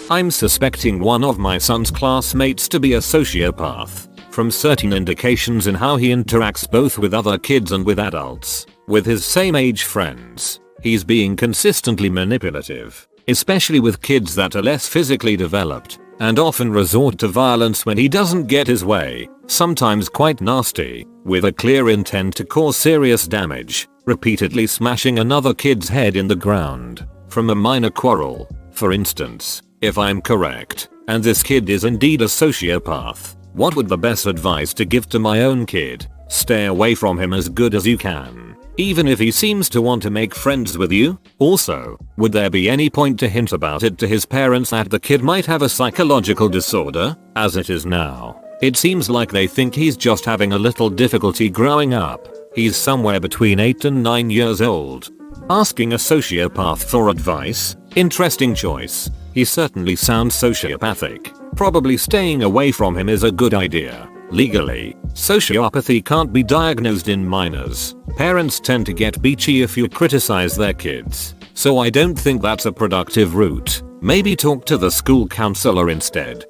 I'm 0.09 0.31
suspecting 0.31 0.99
one 0.99 1.23
of 1.23 1.37
my 1.37 1.59
son's 1.59 1.91
classmates 1.91 2.67
to 2.69 2.79
be 2.79 2.93
a 2.93 2.99
sociopath 2.99 4.07
from 4.31 4.49
certain 4.49 4.93
indications 4.93 5.67
in 5.67 5.75
how 5.75 5.95
he 5.95 6.09
interacts 6.09 6.69
both 6.69 6.97
with 6.97 7.13
other 7.13 7.37
kids 7.37 7.71
and 7.71 7.85
with 7.85 7.99
adults. 7.99 8.65
With 8.87 9.05
his 9.05 9.23
same 9.23 9.55
age 9.55 9.83
friends, 9.83 10.59
he's 10.81 11.03
being 11.03 11.35
consistently 11.35 12.09
manipulative, 12.09 13.07
especially 13.27 13.79
with 13.79 14.01
kids 14.01 14.33
that 14.33 14.55
are 14.55 14.63
less 14.63 14.87
physically 14.87 15.35
developed, 15.35 15.99
and 16.19 16.39
often 16.39 16.71
resort 16.71 17.19
to 17.19 17.27
violence 17.27 17.85
when 17.85 17.97
he 17.97 18.07
doesn't 18.07 18.47
get 18.47 18.65
his 18.65 18.83
way, 18.85 19.27
sometimes 19.47 20.09
quite 20.09 20.41
nasty, 20.41 21.05
with 21.27 21.43
a 21.43 21.51
clear 21.51 21.89
intent 21.89 22.33
to 22.35 22.45
cause 22.45 22.77
serious 22.77 23.27
damage, 23.27 23.87
repeatedly 24.05 24.65
smashing 24.65 25.19
another 25.19 25.53
kid's 25.53 25.89
head 25.89 26.15
in 26.15 26.27
the 26.27 26.35
ground, 26.35 27.05
from 27.27 27.49
a 27.49 27.55
minor 27.55 27.89
quarrel, 27.89 28.49
for 28.71 28.93
instance. 28.93 29.61
If 29.81 29.97
I'm 29.97 30.21
correct, 30.21 30.87
and 31.09 31.21
this 31.21 31.43
kid 31.43 31.69
is 31.69 31.83
indeed 31.83 32.21
a 32.21 32.25
sociopath, 32.25 33.35
what 33.53 33.75
would 33.75 33.89
the 33.89 33.97
best 33.97 34.25
advice 34.25 34.73
to 34.75 34.85
give 34.85 35.09
to 35.09 35.19
my 35.19 35.43
own 35.43 35.65
kid? 35.65 36.07
Stay 36.29 36.65
away 36.65 36.95
from 36.95 37.19
him 37.19 37.33
as 37.33 37.49
good 37.49 37.75
as 37.75 37.85
you 37.85 37.97
can. 37.97 38.55
Even 38.77 39.07
if 39.07 39.19
he 39.19 39.31
seems 39.31 39.67
to 39.69 39.81
want 39.81 40.03
to 40.03 40.09
make 40.09 40.33
friends 40.33 40.77
with 40.77 40.91
you? 40.91 41.19
Also, 41.39 41.97
would 42.17 42.31
there 42.31 42.49
be 42.49 42.69
any 42.69 42.89
point 42.89 43.19
to 43.19 43.27
hint 43.27 43.51
about 43.51 43.83
it 43.83 43.97
to 43.97 44.07
his 44.07 44.25
parents 44.25 44.69
that 44.69 44.89
the 44.89 44.99
kid 44.99 45.23
might 45.23 45.45
have 45.45 45.63
a 45.63 45.69
psychological 45.69 46.47
disorder, 46.47 47.17
as 47.35 47.57
it 47.57 47.69
is 47.69 47.85
now? 47.85 48.41
It 48.59 48.75
seems 48.75 49.07
like 49.07 49.31
they 49.31 49.45
think 49.45 49.75
he's 49.75 49.95
just 49.95 50.25
having 50.25 50.53
a 50.53 50.57
little 50.57 50.89
difficulty 50.89 51.47
growing 51.47 51.93
up. 51.93 52.27
He's 52.55 52.75
somewhere 52.75 53.19
between 53.19 53.59
8 53.59 53.85
and 53.85 54.01
9 54.01 54.31
years 54.31 54.61
old. 54.61 55.11
Asking 55.47 55.93
a 55.93 55.97
sociopath 55.97 56.83
for 56.83 57.09
advice? 57.09 57.75
Interesting 57.95 58.55
choice. 58.55 59.11
He 59.35 59.45
certainly 59.45 59.95
sounds 59.95 60.33
sociopathic. 60.33 61.55
Probably 61.55 61.97
staying 61.97 62.41
away 62.41 62.71
from 62.71 62.97
him 62.97 63.09
is 63.09 63.23
a 63.23 63.31
good 63.31 63.53
idea. 63.53 64.09
Legally, 64.31 64.95
sociopathy 65.13 66.03
can't 66.03 66.33
be 66.33 66.41
diagnosed 66.41 67.09
in 67.09 67.23
minors. 67.23 67.95
Parents 68.17 68.59
tend 68.59 68.87
to 68.87 68.93
get 68.93 69.21
beachy 69.21 69.61
if 69.61 69.77
you 69.77 69.87
criticize 69.87 70.55
their 70.55 70.73
kids. 70.73 71.35
So 71.53 71.77
I 71.77 71.91
don't 71.91 72.17
think 72.17 72.41
that's 72.41 72.65
a 72.65 72.71
productive 72.71 73.35
route. 73.35 73.83
Maybe 74.01 74.35
talk 74.35 74.65
to 74.65 74.77
the 74.77 74.89
school 74.89 75.27
counselor 75.27 75.91
instead. 75.91 76.45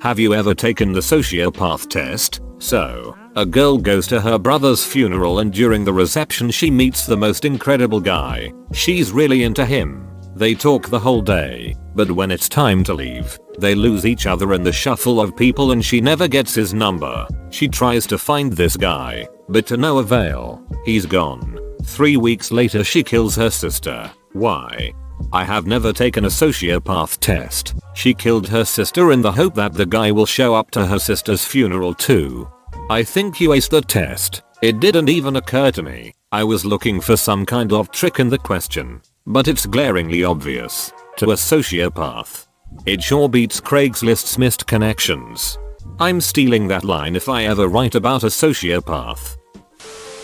Have 0.00 0.18
you 0.18 0.32
ever 0.32 0.54
taken 0.54 0.92
the 0.92 1.00
sociopath 1.00 1.90
test? 1.90 2.40
So, 2.58 3.18
a 3.36 3.44
girl 3.44 3.76
goes 3.76 4.06
to 4.06 4.18
her 4.18 4.38
brother's 4.38 4.82
funeral 4.82 5.40
and 5.40 5.52
during 5.52 5.84
the 5.84 5.92
reception 5.92 6.50
she 6.50 6.70
meets 6.70 7.04
the 7.04 7.18
most 7.18 7.44
incredible 7.44 8.00
guy. 8.00 8.50
She's 8.72 9.12
really 9.12 9.42
into 9.42 9.66
him. 9.66 10.08
They 10.34 10.54
talk 10.54 10.88
the 10.88 10.98
whole 10.98 11.20
day, 11.20 11.76
but 11.94 12.10
when 12.10 12.30
it's 12.30 12.48
time 12.48 12.82
to 12.84 12.94
leave, 12.94 13.38
they 13.58 13.74
lose 13.74 14.06
each 14.06 14.26
other 14.26 14.54
in 14.54 14.62
the 14.62 14.72
shuffle 14.72 15.20
of 15.20 15.36
people 15.36 15.72
and 15.72 15.84
she 15.84 16.00
never 16.00 16.26
gets 16.26 16.54
his 16.54 16.72
number. 16.72 17.28
She 17.50 17.68
tries 17.68 18.06
to 18.06 18.16
find 18.16 18.50
this 18.50 18.78
guy, 18.78 19.28
but 19.50 19.66
to 19.66 19.76
no 19.76 19.98
avail. 19.98 20.66
He's 20.86 21.04
gone. 21.04 21.58
Three 21.84 22.16
weeks 22.16 22.50
later 22.50 22.84
she 22.84 23.02
kills 23.02 23.36
her 23.36 23.50
sister. 23.50 24.10
Why? 24.32 24.94
I 25.32 25.44
have 25.44 25.66
never 25.66 25.92
taken 25.92 26.24
a 26.24 26.28
sociopath 26.28 27.18
test. 27.20 27.74
She 27.94 28.14
killed 28.14 28.48
her 28.48 28.64
sister 28.64 29.12
in 29.12 29.22
the 29.22 29.32
hope 29.32 29.54
that 29.54 29.72
the 29.72 29.86
guy 29.86 30.10
will 30.10 30.26
show 30.26 30.54
up 30.54 30.70
to 30.72 30.86
her 30.86 30.98
sister's 30.98 31.44
funeral 31.44 31.94
too. 31.94 32.48
I 32.88 33.02
think 33.02 33.40
you 33.40 33.50
aced 33.50 33.70
the 33.70 33.82
test. 33.82 34.42
It 34.62 34.80
didn't 34.80 35.08
even 35.08 35.36
occur 35.36 35.70
to 35.72 35.82
me. 35.82 36.14
I 36.32 36.44
was 36.44 36.64
looking 36.64 37.00
for 37.00 37.16
some 37.16 37.46
kind 37.46 37.72
of 37.72 37.90
trick 37.90 38.20
in 38.20 38.28
the 38.28 38.38
question. 38.38 39.00
But 39.26 39.48
it's 39.48 39.66
glaringly 39.66 40.24
obvious. 40.24 40.92
To 41.18 41.30
a 41.30 41.34
sociopath. 41.34 42.46
It 42.86 43.02
sure 43.02 43.28
beats 43.28 43.60
Craigslist's 43.60 44.38
missed 44.38 44.66
connections. 44.66 45.58
I'm 45.98 46.20
stealing 46.20 46.68
that 46.68 46.84
line 46.84 47.16
if 47.16 47.28
I 47.28 47.44
ever 47.44 47.68
write 47.68 47.94
about 47.94 48.22
a 48.22 48.26
sociopath. 48.26 49.36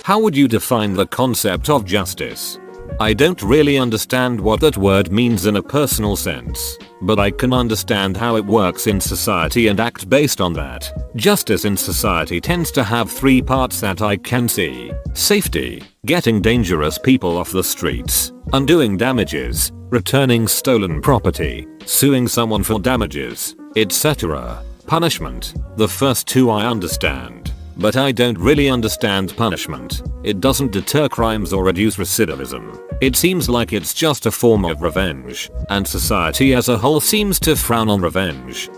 How 0.04 0.20
would 0.20 0.36
you 0.36 0.48
define 0.48 0.94
the 0.94 1.06
concept 1.06 1.68
of 1.68 1.84
justice? 1.84 2.58
I 2.98 3.12
don't 3.12 3.42
really 3.42 3.78
understand 3.78 4.40
what 4.40 4.60
that 4.60 4.76
word 4.76 5.12
means 5.12 5.46
in 5.46 5.56
a 5.56 5.62
personal 5.62 6.16
sense, 6.16 6.78
but 7.02 7.18
I 7.18 7.30
can 7.30 7.52
understand 7.52 8.16
how 8.16 8.36
it 8.36 8.44
works 8.44 8.86
in 8.86 9.00
society 9.00 9.68
and 9.68 9.78
act 9.80 10.08
based 10.08 10.40
on 10.40 10.52
that. 10.54 10.90
Justice 11.14 11.64
in 11.64 11.76
society 11.76 12.40
tends 12.40 12.70
to 12.72 12.82
have 12.82 13.10
three 13.10 13.42
parts 13.42 13.80
that 13.80 14.00
I 14.02 14.16
can 14.16 14.48
see. 14.48 14.92
Safety, 15.12 15.82
getting 16.06 16.40
dangerous 16.40 16.98
people 16.98 17.36
off 17.36 17.52
the 17.52 17.64
streets, 17.64 18.32
undoing 18.52 18.96
damages, 18.96 19.72
returning 19.90 20.48
stolen 20.48 21.02
property, 21.02 21.66
suing 21.84 22.26
someone 22.26 22.62
for 22.62 22.78
damages, 22.78 23.54
etc. 23.76 24.62
Punishment. 24.86 25.54
The 25.76 25.88
first 25.88 26.26
two 26.26 26.50
I 26.50 26.66
understand. 26.66 27.52
But 27.78 27.96
I 27.96 28.10
don't 28.10 28.38
really 28.38 28.70
understand 28.70 29.36
punishment. 29.36 30.02
It 30.24 30.40
doesn't 30.40 30.72
deter 30.72 31.08
crimes 31.08 31.52
or 31.52 31.64
reduce 31.64 31.96
recidivism. 31.96 32.82
It 33.02 33.16
seems 33.16 33.50
like 33.50 33.72
it's 33.72 33.92
just 33.92 34.24
a 34.24 34.30
form 34.30 34.64
of 34.64 34.80
revenge, 34.80 35.50
and 35.68 35.86
society 35.86 36.54
as 36.54 36.70
a 36.70 36.78
whole 36.78 37.00
seems 37.00 37.38
to 37.40 37.54
frown 37.54 37.90
on 37.90 38.00
revenge. 38.00 38.70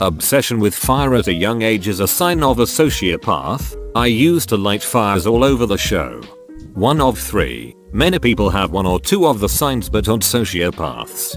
Obsession 0.00 0.58
with 0.58 0.74
fire 0.74 1.14
at 1.14 1.28
a 1.28 1.32
young 1.32 1.62
age 1.62 1.86
is 1.86 2.00
a 2.00 2.08
sign 2.08 2.42
of 2.42 2.58
a 2.58 2.64
sociopath. 2.64 3.76
I 3.94 4.06
used 4.06 4.48
to 4.48 4.56
light 4.56 4.82
fires 4.82 5.26
all 5.26 5.44
over 5.44 5.66
the 5.66 5.78
show. 5.78 6.20
One 6.74 7.00
of 7.00 7.18
three. 7.18 7.74
Many 7.92 8.18
people 8.18 8.50
have 8.50 8.72
one 8.72 8.86
or 8.86 9.00
two 9.00 9.26
of 9.26 9.40
the 9.40 9.48
signs 9.48 9.88
but 9.88 10.08
aren't 10.08 10.24
sociopaths. 10.24 11.36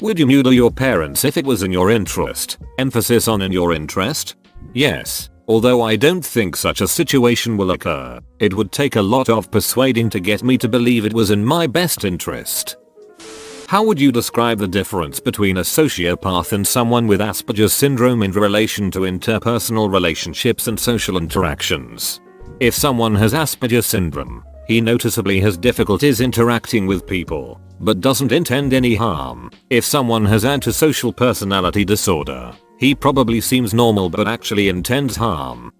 Would 0.00 0.18
you 0.18 0.26
murder 0.26 0.52
your 0.52 0.70
parents 0.70 1.24
if 1.24 1.36
it 1.36 1.44
was 1.44 1.62
in 1.62 1.72
your 1.72 1.90
interest? 1.90 2.58
Emphasis 2.78 3.28
on 3.28 3.42
in 3.42 3.52
your 3.52 3.72
interest? 3.72 4.36
Yes. 4.72 5.28
Although 5.50 5.82
I 5.82 5.96
don't 5.96 6.24
think 6.24 6.54
such 6.54 6.80
a 6.80 6.86
situation 6.86 7.56
will 7.56 7.72
occur, 7.72 8.20
it 8.38 8.54
would 8.54 8.70
take 8.70 8.94
a 8.94 9.02
lot 9.02 9.28
of 9.28 9.50
persuading 9.50 10.08
to 10.10 10.20
get 10.20 10.44
me 10.44 10.56
to 10.56 10.68
believe 10.68 11.04
it 11.04 11.12
was 11.12 11.32
in 11.32 11.44
my 11.44 11.66
best 11.66 12.04
interest. 12.04 12.76
How 13.66 13.82
would 13.82 14.00
you 14.00 14.12
describe 14.12 14.60
the 14.60 14.68
difference 14.68 15.18
between 15.18 15.56
a 15.56 15.62
sociopath 15.62 16.52
and 16.52 16.64
someone 16.64 17.08
with 17.08 17.18
Asperger's 17.18 17.72
syndrome 17.72 18.22
in 18.22 18.30
relation 18.30 18.92
to 18.92 19.00
interpersonal 19.00 19.92
relationships 19.92 20.68
and 20.68 20.78
social 20.78 21.16
interactions? 21.16 22.20
If 22.60 22.76
someone 22.76 23.16
has 23.16 23.34
Asperger's 23.34 23.86
syndrome, 23.86 24.44
he 24.68 24.80
noticeably 24.80 25.40
has 25.40 25.58
difficulties 25.58 26.20
interacting 26.20 26.86
with 26.86 27.08
people, 27.08 27.60
but 27.80 28.00
doesn't 28.00 28.30
intend 28.30 28.72
any 28.72 28.94
harm. 28.94 29.50
If 29.68 29.84
someone 29.84 30.26
has 30.26 30.44
antisocial 30.44 31.12
personality 31.12 31.84
disorder, 31.84 32.54
he 32.80 32.94
probably 32.94 33.40
seems 33.42 33.74
normal 33.74 34.08
but 34.08 34.26
actually 34.26 34.70
intends 34.70 35.14
harm. 35.14 35.70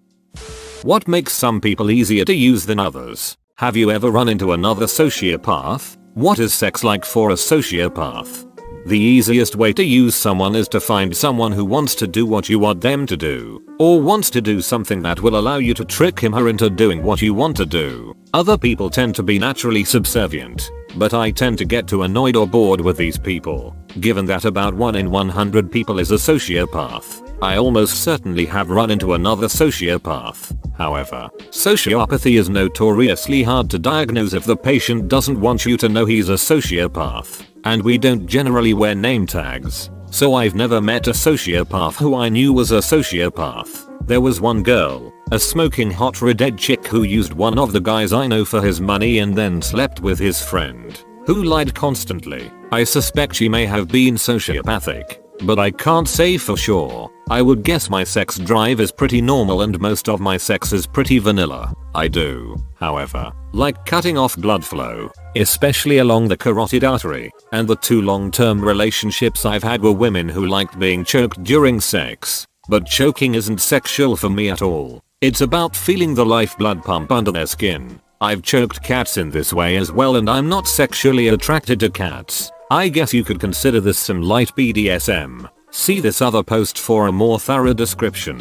What 0.83 1.07
makes 1.07 1.33
some 1.33 1.59
people 1.59 1.89
easier 1.89 2.23
to 2.25 2.33
use 2.33 2.65
than 2.65 2.79
others? 2.79 3.35
Have 3.57 3.75
you 3.75 3.89
ever 3.89 4.11
run 4.11 4.29
into 4.29 4.53
another 4.53 4.85
sociopath? 4.85 5.97
What 6.13 6.37
is 6.39 6.53
sex 6.53 6.83
like 6.83 7.03
for 7.03 7.31
a 7.31 7.33
sociopath? 7.33 8.47
The 8.85 8.99
easiest 8.99 9.55
way 9.55 9.73
to 9.73 9.83
use 9.83 10.15
someone 10.15 10.55
is 10.55 10.67
to 10.69 10.79
find 10.79 11.15
someone 11.15 11.51
who 11.51 11.65
wants 11.65 11.93
to 11.95 12.07
do 12.07 12.25
what 12.25 12.49
you 12.49 12.57
want 12.57 12.81
them 12.81 13.05
to 13.07 13.17
do, 13.17 13.63
or 13.79 14.01
wants 14.01 14.31
to 14.31 14.41
do 14.41 14.59
something 14.61 15.03
that 15.03 15.21
will 15.21 15.37
allow 15.37 15.57
you 15.57 15.75
to 15.75 15.85
trick 15.85 16.19
him 16.19 16.33
her 16.33 16.49
into 16.49 16.69
doing 16.69 17.03
what 17.03 17.21
you 17.21 17.33
want 17.35 17.57
to 17.57 17.65
do. 17.65 18.15
Other 18.33 18.57
people 18.57 18.89
tend 18.89 19.13
to 19.15 19.23
be 19.23 19.37
naturally 19.37 19.83
subservient, 19.83 20.71
but 20.95 21.13
I 21.13 21.29
tend 21.29 21.59
to 21.59 21.65
get 21.65 21.87
too 21.87 22.03
annoyed 22.03 22.35
or 22.35 22.47
bored 22.47 22.81
with 22.81 22.97
these 22.97 23.19
people. 23.19 23.75
Given 23.99 24.25
that 24.25 24.45
about 24.45 24.73
1 24.73 24.95
in 24.95 25.11
100 25.11 25.71
people 25.71 25.99
is 25.99 26.11
a 26.11 26.15
sociopath, 26.15 27.27
I 27.41 27.57
almost 27.57 28.03
certainly 28.03 28.45
have 28.45 28.69
run 28.69 28.89
into 28.89 29.13
another 29.13 29.47
sociopath. 29.47 30.55
However, 30.77 31.29
sociopathy 31.49 32.39
is 32.39 32.49
notoriously 32.49 33.43
hard 33.43 33.69
to 33.71 33.79
diagnose 33.79 34.33
if 34.33 34.45
the 34.45 34.55
patient 34.55 35.09
doesn't 35.09 35.39
want 35.39 35.65
you 35.65 35.75
to 35.77 35.89
know 35.89 36.05
he's 36.05 36.29
a 36.29 36.33
sociopath, 36.33 37.45
and 37.65 37.83
we 37.83 37.97
don't 37.97 38.25
generally 38.25 38.73
wear 38.73 38.95
name 38.95 39.27
tags. 39.27 39.89
So 40.09 40.35
I've 40.35 40.55
never 40.55 40.81
met 40.81 41.07
a 41.07 41.11
sociopath 41.11 41.95
who 41.95 42.15
I 42.15 42.29
knew 42.29 42.53
was 42.53 42.71
a 42.71 42.77
sociopath. 42.77 43.87
There 44.07 44.21
was 44.21 44.41
one 44.41 44.63
girl, 44.63 45.13
a 45.31 45.39
smoking 45.39 45.91
hot 45.91 46.21
redhead 46.21 46.57
chick 46.57 46.87
who 46.87 47.03
used 47.03 47.33
one 47.33 47.59
of 47.59 47.71
the 47.71 47.79
guys 47.79 48.13
I 48.13 48.27
know 48.27 48.45
for 48.45 48.61
his 48.61 48.81
money 48.81 49.19
and 49.19 49.35
then 49.35 49.61
slept 49.61 49.99
with 49.99 50.19
his 50.19 50.41
friend, 50.41 51.03
who 51.31 51.45
lied 51.45 51.73
constantly. 51.73 52.51
I 52.73 52.83
suspect 52.83 53.35
she 53.37 53.47
may 53.47 53.65
have 53.65 53.87
been 53.87 54.15
sociopathic, 54.15 55.21
but 55.45 55.59
I 55.59 55.71
can't 55.71 56.05
say 56.07 56.37
for 56.37 56.57
sure. 56.57 57.09
I 57.29 57.41
would 57.41 57.63
guess 57.63 57.89
my 57.89 58.03
sex 58.03 58.37
drive 58.37 58.81
is 58.81 58.91
pretty 58.91 59.21
normal 59.21 59.61
and 59.61 59.79
most 59.79 60.09
of 60.09 60.19
my 60.19 60.35
sex 60.35 60.73
is 60.73 60.85
pretty 60.85 61.19
vanilla. 61.19 61.73
I 61.95 62.09
do, 62.09 62.57
however, 62.75 63.31
like 63.53 63.85
cutting 63.85 64.17
off 64.17 64.35
blood 64.35 64.65
flow, 64.65 65.09
especially 65.37 65.99
along 65.99 66.27
the 66.27 66.35
carotid 66.35 66.83
artery, 66.83 67.31
and 67.53 67.65
the 67.65 67.77
two 67.77 68.01
long-term 68.01 68.59
relationships 68.59 69.45
I've 69.45 69.63
had 69.63 69.81
were 69.81 69.93
women 69.93 70.27
who 70.27 70.47
liked 70.47 70.77
being 70.79 71.05
choked 71.05 71.41
during 71.45 71.79
sex. 71.79 72.45
But 72.67 72.85
choking 72.87 73.35
isn't 73.35 73.61
sexual 73.61 74.17
for 74.17 74.29
me 74.29 74.49
at 74.49 74.61
all. 74.61 75.01
It's 75.21 75.39
about 75.39 75.77
feeling 75.77 76.13
the 76.13 76.25
lifeblood 76.25 76.83
pump 76.83 77.09
under 77.09 77.31
their 77.31 77.47
skin. 77.47 78.01
I've 78.21 78.43
choked 78.43 78.83
cats 78.83 79.17
in 79.17 79.31
this 79.31 79.51
way 79.51 79.77
as 79.77 79.91
well 79.91 80.17
and 80.17 80.29
I'm 80.29 80.47
not 80.47 80.67
sexually 80.67 81.29
attracted 81.29 81.79
to 81.79 81.89
cats. 81.89 82.51
I 82.69 82.87
guess 82.87 83.15
you 83.15 83.23
could 83.23 83.39
consider 83.39 83.81
this 83.81 83.97
some 83.97 84.21
light 84.21 84.49
BDSM. 84.55 85.49
See 85.71 85.99
this 85.99 86.21
other 86.21 86.43
post 86.43 86.77
for 86.77 87.07
a 87.07 87.11
more 87.11 87.39
thorough 87.39 87.73
description. 87.73 88.39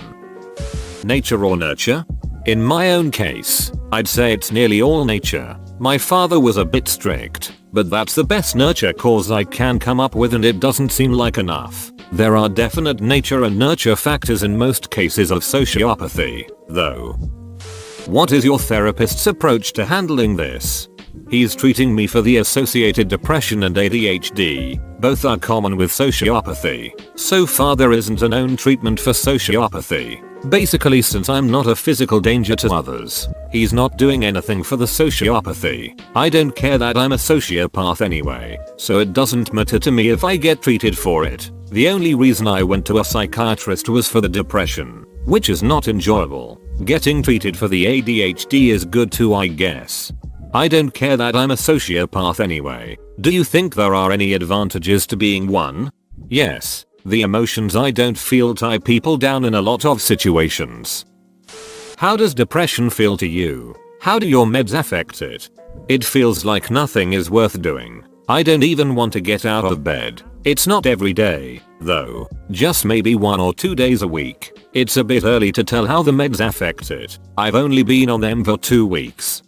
Nature 1.02 1.46
or 1.46 1.56
nurture? 1.56 2.04
In 2.44 2.62
my 2.62 2.92
own 2.92 3.10
case, 3.10 3.72
I'd 3.90 4.06
say 4.06 4.34
it's 4.34 4.52
nearly 4.52 4.82
all 4.82 5.06
nature. 5.06 5.58
My 5.78 5.96
father 5.96 6.38
was 6.38 6.58
a 6.58 6.64
bit 6.64 6.86
strict, 6.86 7.52
but 7.72 7.88
that's 7.88 8.14
the 8.14 8.22
best 8.24 8.54
nurture 8.54 8.92
cause 8.92 9.30
I 9.30 9.44
can 9.44 9.78
come 9.78 9.98
up 9.98 10.14
with 10.14 10.34
and 10.34 10.44
it 10.44 10.60
doesn't 10.60 10.92
seem 10.92 11.14
like 11.14 11.38
enough. 11.38 11.90
There 12.12 12.36
are 12.36 12.50
definite 12.50 13.00
nature 13.00 13.44
and 13.44 13.58
nurture 13.58 13.96
factors 13.96 14.42
in 14.42 14.58
most 14.58 14.90
cases 14.90 15.30
of 15.30 15.38
sociopathy, 15.38 16.50
though. 16.68 17.18
What 18.06 18.32
is 18.32 18.44
your 18.44 18.58
therapist's 18.58 19.26
approach 19.26 19.72
to 19.74 19.84
handling 19.84 20.34
this? 20.34 20.88
He's 21.28 21.54
treating 21.54 21.94
me 21.94 22.06
for 22.06 22.22
the 22.22 22.38
associated 22.38 23.08
depression 23.08 23.64
and 23.64 23.76
ADHD. 23.76 24.80
Both 25.00 25.24
are 25.24 25.36
common 25.36 25.76
with 25.76 25.90
sociopathy. 25.90 26.92
So 27.18 27.46
far 27.46 27.76
there 27.76 27.92
isn't 27.92 28.22
a 28.22 28.28
known 28.28 28.56
treatment 28.56 28.98
for 28.98 29.10
sociopathy. 29.10 30.24
Basically 30.48 31.02
since 31.02 31.28
I'm 31.28 31.50
not 31.50 31.66
a 31.66 31.76
physical 31.76 32.20
danger 32.20 32.56
to 32.56 32.72
others, 32.72 33.28
he's 33.52 33.72
not 33.72 33.98
doing 33.98 34.24
anything 34.24 34.62
for 34.62 34.76
the 34.76 34.86
sociopathy. 34.86 36.00
I 36.16 36.30
don't 36.30 36.56
care 36.56 36.78
that 36.78 36.96
I'm 36.96 37.12
a 37.12 37.16
sociopath 37.16 38.00
anyway, 38.00 38.58
so 38.76 38.98
it 38.98 39.12
doesn't 39.12 39.52
matter 39.52 39.78
to 39.78 39.90
me 39.90 40.08
if 40.08 40.24
I 40.24 40.36
get 40.36 40.62
treated 40.62 40.96
for 40.96 41.24
it. 41.24 41.50
The 41.70 41.88
only 41.88 42.14
reason 42.14 42.48
I 42.48 42.62
went 42.62 42.86
to 42.86 42.98
a 42.98 43.04
psychiatrist 43.04 43.88
was 43.88 44.08
for 44.08 44.20
the 44.20 44.28
depression, 44.28 45.04
which 45.30 45.48
is 45.48 45.62
not 45.62 45.86
enjoyable. 45.86 46.60
Getting 46.84 47.22
treated 47.22 47.56
for 47.56 47.68
the 47.68 47.86
ADHD 47.86 48.70
is 48.70 48.84
good 48.84 49.12
too 49.12 49.32
I 49.32 49.46
guess. 49.46 50.12
I 50.52 50.66
don't 50.66 50.90
care 50.90 51.16
that 51.16 51.36
I'm 51.36 51.52
a 51.52 51.54
sociopath 51.54 52.40
anyway. 52.40 52.98
Do 53.20 53.30
you 53.30 53.44
think 53.44 53.74
there 53.74 53.94
are 53.94 54.10
any 54.10 54.34
advantages 54.34 55.06
to 55.06 55.16
being 55.16 55.46
one? 55.46 55.92
Yes. 56.28 56.84
The 57.04 57.22
emotions 57.22 57.76
I 57.76 57.92
don't 57.92 58.18
feel 58.18 58.56
tie 58.56 58.78
people 58.78 59.16
down 59.16 59.44
in 59.44 59.54
a 59.54 59.62
lot 59.62 59.84
of 59.84 60.02
situations. 60.02 61.04
How 61.96 62.16
does 62.16 62.34
depression 62.34 62.90
feel 62.90 63.16
to 63.18 63.26
you? 63.26 63.76
How 64.00 64.18
do 64.18 64.26
your 64.26 64.46
meds 64.46 64.76
affect 64.76 65.22
it? 65.22 65.48
It 65.88 66.04
feels 66.04 66.44
like 66.44 66.72
nothing 66.72 67.12
is 67.12 67.30
worth 67.30 67.62
doing. 67.62 68.04
I 68.28 68.42
don't 68.42 68.64
even 68.64 68.96
want 68.96 69.12
to 69.12 69.20
get 69.20 69.46
out 69.46 69.64
of 69.64 69.84
bed. 69.84 70.22
It's 70.42 70.66
not 70.66 70.86
every 70.86 71.12
day, 71.12 71.60
though. 71.82 72.26
Just 72.50 72.86
maybe 72.86 73.14
one 73.14 73.40
or 73.40 73.52
two 73.52 73.74
days 73.74 74.00
a 74.00 74.08
week. 74.08 74.58
It's 74.72 74.96
a 74.96 75.04
bit 75.04 75.24
early 75.24 75.52
to 75.52 75.62
tell 75.62 75.86
how 75.86 76.02
the 76.02 76.12
meds 76.12 76.40
affect 76.40 76.90
it. 76.90 77.18
I've 77.36 77.54
only 77.54 77.82
been 77.82 78.08
on 78.08 78.22
them 78.22 78.42
for 78.42 78.56
two 78.56 78.86
weeks. 78.86 79.42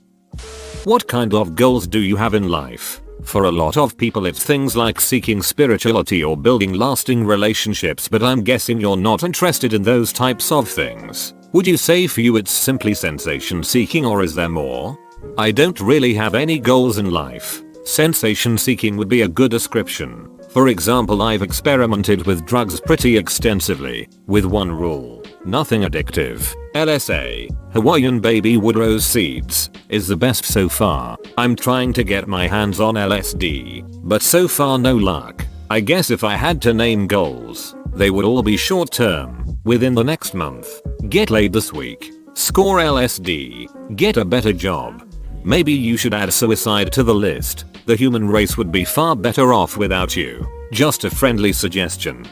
What 0.85 1.09
kind 1.09 1.33
of 1.33 1.55
goals 1.55 1.87
do 1.87 1.99
you 1.99 2.17
have 2.17 2.35
in 2.35 2.49
life? 2.49 3.01
For 3.25 3.45
a 3.45 3.51
lot 3.51 3.79
of 3.79 3.97
people 3.97 4.27
it's 4.27 4.45
things 4.45 4.77
like 4.77 5.01
seeking 5.01 5.41
spirituality 5.41 6.23
or 6.23 6.37
building 6.37 6.75
lasting 6.75 7.25
relationships 7.25 8.07
but 8.07 8.23
I'm 8.23 8.43
guessing 8.43 8.79
you're 8.79 8.97
not 8.97 9.23
interested 9.23 9.73
in 9.73 9.83
those 9.83 10.13
types 10.13 10.53
of 10.53 10.69
things. 10.69 11.33
Would 11.53 11.67
you 11.67 11.79
say 11.79 12.07
for 12.07 12.21
you 12.21 12.37
it's 12.37 12.51
simply 12.51 12.93
sensation 12.93 13.63
seeking 13.63 14.05
or 14.05 14.23
is 14.23 14.35
there 14.35 14.49
more? 14.49 14.99
I 15.39 15.53
don't 15.53 15.81
really 15.81 16.13
have 16.15 16.35
any 16.35 16.59
goals 16.59 16.99
in 16.99 17.11
life. 17.11 17.63
Sensation 17.85 18.59
seeking 18.59 18.97
would 18.97 19.09
be 19.09 19.23
a 19.23 19.29
good 19.29 19.51
description. 19.51 20.29
For 20.53 20.69
example 20.69 21.23
I've 21.23 21.41
experimented 21.41 22.27
with 22.27 22.45
drugs 22.45 22.79
pretty 22.79 23.17
extensively, 23.17 24.07
with 24.27 24.45
one 24.45 24.71
rule. 24.71 25.23
Nothing 25.47 25.83
addictive. 25.83 26.55
LSA, 26.75 27.49
Hawaiian 27.73 28.21
baby 28.21 28.59
wood 28.59 28.77
rose 28.77 29.07
seeds, 29.07 29.71
is 29.89 30.07
the 30.07 30.17
best 30.17 30.45
so 30.45 30.69
far. 30.69 31.17
I'm 31.39 31.57
trying 31.57 31.95
to 31.95 32.05
get 32.05 32.29
my 32.29 32.47
hands 32.47 32.81
on 32.81 32.97
LSD, 32.97 34.03
but 34.03 34.21
so 34.21 34.47
far 34.47 34.79
no 34.79 34.95
luck. 34.95 35.43
I 35.71 35.81
guess 35.81 36.11
if 36.11 36.23
I 36.23 36.37
had 36.37 36.61
to 36.63 36.75
name 36.75 37.07
goals, 37.07 37.75
they 37.95 38.11
would 38.11 38.27
all 38.27 38.43
be 38.43 38.59
short 38.59 38.91
term, 38.91 39.59
within 39.65 39.95
the 39.95 40.05
next 40.05 40.35
month. 40.35 40.69
Get 41.09 41.31
laid 41.31 41.55
this 41.55 41.73
week. 41.73 42.13
Score 42.35 42.79
LSD. 42.79 43.97
Get 43.97 44.19
a 44.19 44.25
better 44.25 44.53
job. 44.53 45.12
Maybe 45.45 45.73
you 45.73 45.97
should 45.97 46.15
add 46.15 46.33
suicide 46.33 46.93
to 46.93 47.03
the 47.03 47.15
list. 47.15 47.65
The 47.87 47.97
human 47.97 48.29
race 48.29 48.57
would 48.57 48.71
be 48.71 48.85
far 48.85 49.17
better 49.17 49.53
off 49.53 49.77
without 49.77 50.17
you. 50.17 50.47
Just 50.73 51.05
a 51.05 51.11
friendly 51.11 51.53
suggestion. 51.53 52.27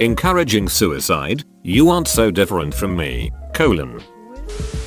Encouraging 0.00 0.68
suicide? 0.68 1.44
You 1.62 1.90
aren't 1.90 2.08
so 2.08 2.30
different 2.30 2.74
from 2.74 2.96
me. 2.96 3.30
Colon. 3.54 4.02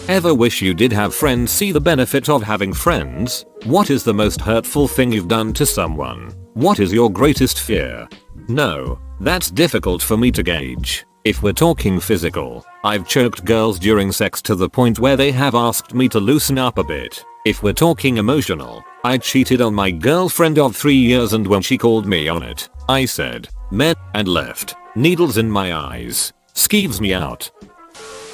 Ever 0.07 0.33
wish 0.33 0.61
you 0.61 0.73
did 0.73 0.91
have 0.91 1.15
friends 1.15 1.51
see 1.51 1.71
the 1.71 1.79
benefit 1.79 2.29
of 2.29 2.43
having 2.43 2.73
friends? 2.73 3.45
What 3.65 3.89
is 3.89 4.03
the 4.03 4.13
most 4.13 4.41
hurtful 4.41 4.87
thing 4.87 5.11
you've 5.11 5.27
done 5.27 5.53
to 5.53 5.65
someone? 5.65 6.31
What 6.53 6.79
is 6.79 6.91
your 6.91 7.11
greatest 7.11 7.59
fear? 7.59 8.07
No, 8.47 8.99
that's 9.19 9.51
difficult 9.51 10.01
for 10.01 10.17
me 10.17 10.31
to 10.31 10.43
gauge. 10.43 11.05
If 11.25 11.43
we're 11.43 11.53
talking 11.53 11.99
physical, 11.99 12.65
I've 12.83 13.07
choked 13.07 13.45
girls 13.45 13.77
during 13.77 14.11
sex 14.11 14.41
to 14.43 14.55
the 14.55 14.69
point 14.69 14.99
where 14.99 15.17
they 15.17 15.31
have 15.31 15.53
asked 15.53 15.93
me 15.93 16.09
to 16.09 16.19
loosen 16.19 16.57
up 16.57 16.77
a 16.77 16.83
bit. 16.83 17.23
If 17.45 17.63
we're 17.63 17.71
talking 17.71 18.17
emotional, 18.17 18.83
I 19.05 19.17
cheated 19.17 19.61
on 19.61 19.73
my 19.73 19.91
girlfriend 19.91 20.59
of 20.59 20.75
3 20.75 20.93
years 20.93 21.31
and 21.31 21.47
when 21.47 21.61
she 21.61 21.77
called 21.77 22.05
me 22.05 22.27
on 22.27 22.43
it, 22.43 22.67
I 22.89 23.05
said, 23.05 23.47
met, 23.71 23.97
and 24.13 24.27
left. 24.27 24.75
Needles 24.95 25.37
in 25.37 25.49
my 25.49 25.73
eyes. 25.73 26.33
Skeeves 26.53 26.99
me 26.99 27.13
out. 27.13 27.49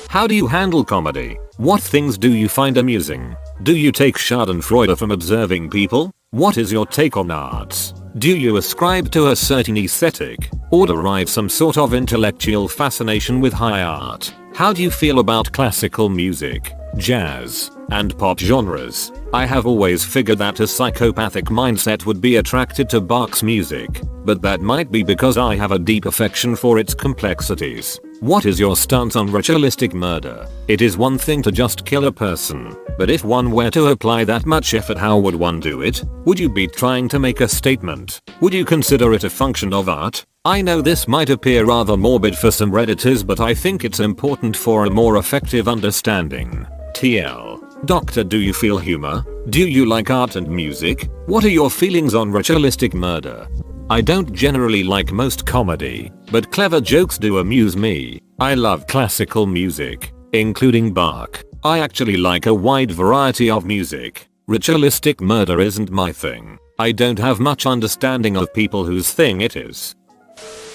How 0.10 0.26
do 0.26 0.34
you 0.34 0.48
handle 0.48 0.84
comedy? 0.84 1.38
What 1.58 1.82
things 1.82 2.18
do 2.18 2.34
you 2.34 2.50
find 2.50 2.78
amusing? 2.78 3.36
Do 3.62 3.76
you 3.76 3.92
take 3.92 4.18
schadenfreude 4.18 4.98
from 4.98 5.12
observing 5.12 5.70
people? 5.70 6.12
What 6.32 6.58
is 6.58 6.72
your 6.72 6.88
take 6.88 7.16
on 7.16 7.30
arts? 7.30 7.94
Do 8.18 8.36
you 8.36 8.58
ascribe 8.58 9.12
to 9.12 9.30
a 9.30 9.36
certain 9.36 9.78
aesthetic, 9.78 10.50
or 10.72 10.88
derive 10.88 11.30
some 11.30 11.48
sort 11.48 11.78
of 11.78 11.94
intellectual 11.94 12.68
fascination 12.68 13.40
with 13.40 13.54
high 13.54 13.84
art? 13.84 14.34
How 14.54 14.74
do 14.74 14.82
you 14.82 14.90
feel 14.90 15.20
about 15.20 15.52
classical 15.52 16.10
music, 16.10 16.74
jazz, 16.98 17.70
and 17.92 18.18
pop 18.18 18.40
genres? 18.40 19.12
I 19.34 19.46
have 19.46 19.66
always 19.66 20.04
figured 20.04 20.38
that 20.40 20.60
a 20.60 20.68
psychopathic 20.68 21.46
mindset 21.46 22.06
would 22.06 22.22
be 22.22 22.38
attracted 22.38 22.90
to 22.90 23.02
Bach's 23.02 23.44
music, 23.44 24.02
but 24.24 24.42
that 24.42 24.62
might 24.62 24.92
be 24.92 25.04
because 25.04 25.38
I 25.38 25.56
have 25.56 25.72
a 25.72 25.80
deep 25.80 26.06
affection 26.06 26.56
for 26.56 26.80
its 26.80 26.94
complexities. 26.94 28.00
What 28.22 28.46
is 28.46 28.60
your 28.60 28.76
stance 28.76 29.16
on 29.16 29.32
ritualistic 29.32 29.94
murder? 29.94 30.48
It 30.68 30.82
is 30.82 30.98
one 30.98 31.18
thing 31.18 31.42
to 31.44 31.52
just 31.52 31.86
kill 31.86 32.06
a 32.06 32.12
person, 32.12 32.76
but 32.98 33.10
if 33.10 33.26
one 33.26 33.52
were 33.52 33.70
to 33.72 33.88
apply 33.88 34.24
that 34.24 34.46
much 34.46 34.74
effort 34.74 34.98
how 34.98 35.18
would 35.18 35.36
one 35.36 35.60
do 35.60 35.82
it? 35.82 36.04
Would 36.26 36.40
you 36.40 36.50
be 36.50 36.68
trying 36.68 37.10
to 37.10 37.20
make 37.20 37.42
a 37.42 37.48
statement? 37.48 38.22
Would 38.40 38.54
you 38.54 38.64
consider 38.64 39.14
it 39.14 39.26
a 39.26 39.30
function 39.30 39.74
of 39.74 39.90
art? 39.90 40.26
I 40.46 40.62
know 40.62 40.82
this 40.82 41.08
might 41.08 41.30
appear 41.30 41.66
rather 41.66 41.98
morbid 41.98 42.38
for 42.38 42.52
some 42.52 42.72
redditors 42.72 43.26
but 43.26 43.40
I 43.40 43.54
think 43.54 43.84
it's 43.84 44.00
important 44.00 44.56
for 44.56 44.86
a 44.86 44.90
more 44.90 45.18
effective 45.18 45.68
understanding. 45.68 46.66
TL. 46.94 47.55
Doctor 47.84 48.24
do 48.24 48.38
you 48.38 48.54
feel 48.54 48.78
humor? 48.78 49.24
Do 49.50 49.68
you 49.68 49.86
like 49.86 50.10
art 50.10 50.38
and 50.38 50.48
music? 50.48 51.10
What 51.28 51.44
are 51.44 51.50
your 51.50 51.70
feelings 51.70 52.16
on 52.16 52.32
ritualistic 52.32 52.94
murder? 52.94 53.48
I 53.90 54.02
don't 54.02 54.32
generally 54.32 54.84
like 54.84 55.12
most 55.12 55.46
comedy, 55.46 56.12
but 56.32 56.52
clever 56.52 56.82
jokes 56.82 57.20
do 57.20 57.40
amuse 57.40 57.76
me. 57.76 58.20
I 58.40 58.56
love 58.56 58.88
classical 58.88 59.46
music, 59.46 60.14
including 60.34 60.94
Bach. 60.94 61.44
I 61.64 61.80
actually 61.80 62.18
like 62.18 62.48
a 62.48 62.54
wide 62.54 62.92
variety 62.92 63.52
of 63.52 63.66
music. 63.66 64.30
Ritualistic 64.48 65.22
murder 65.22 65.60
isn't 65.60 65.92
my 65.92 66.12
thing. 66.12 66.58
I 66.80 66.92
don't 66.92 67.20
have 67.20 67.40
much 67.40 67.66
understanding 67.66 68.38
of 68.38 68.54
people 68.54 68.86
whose 68.86 69.12
thing 69.12 69.42
it 69.42 69.56
is. 69.56 69.94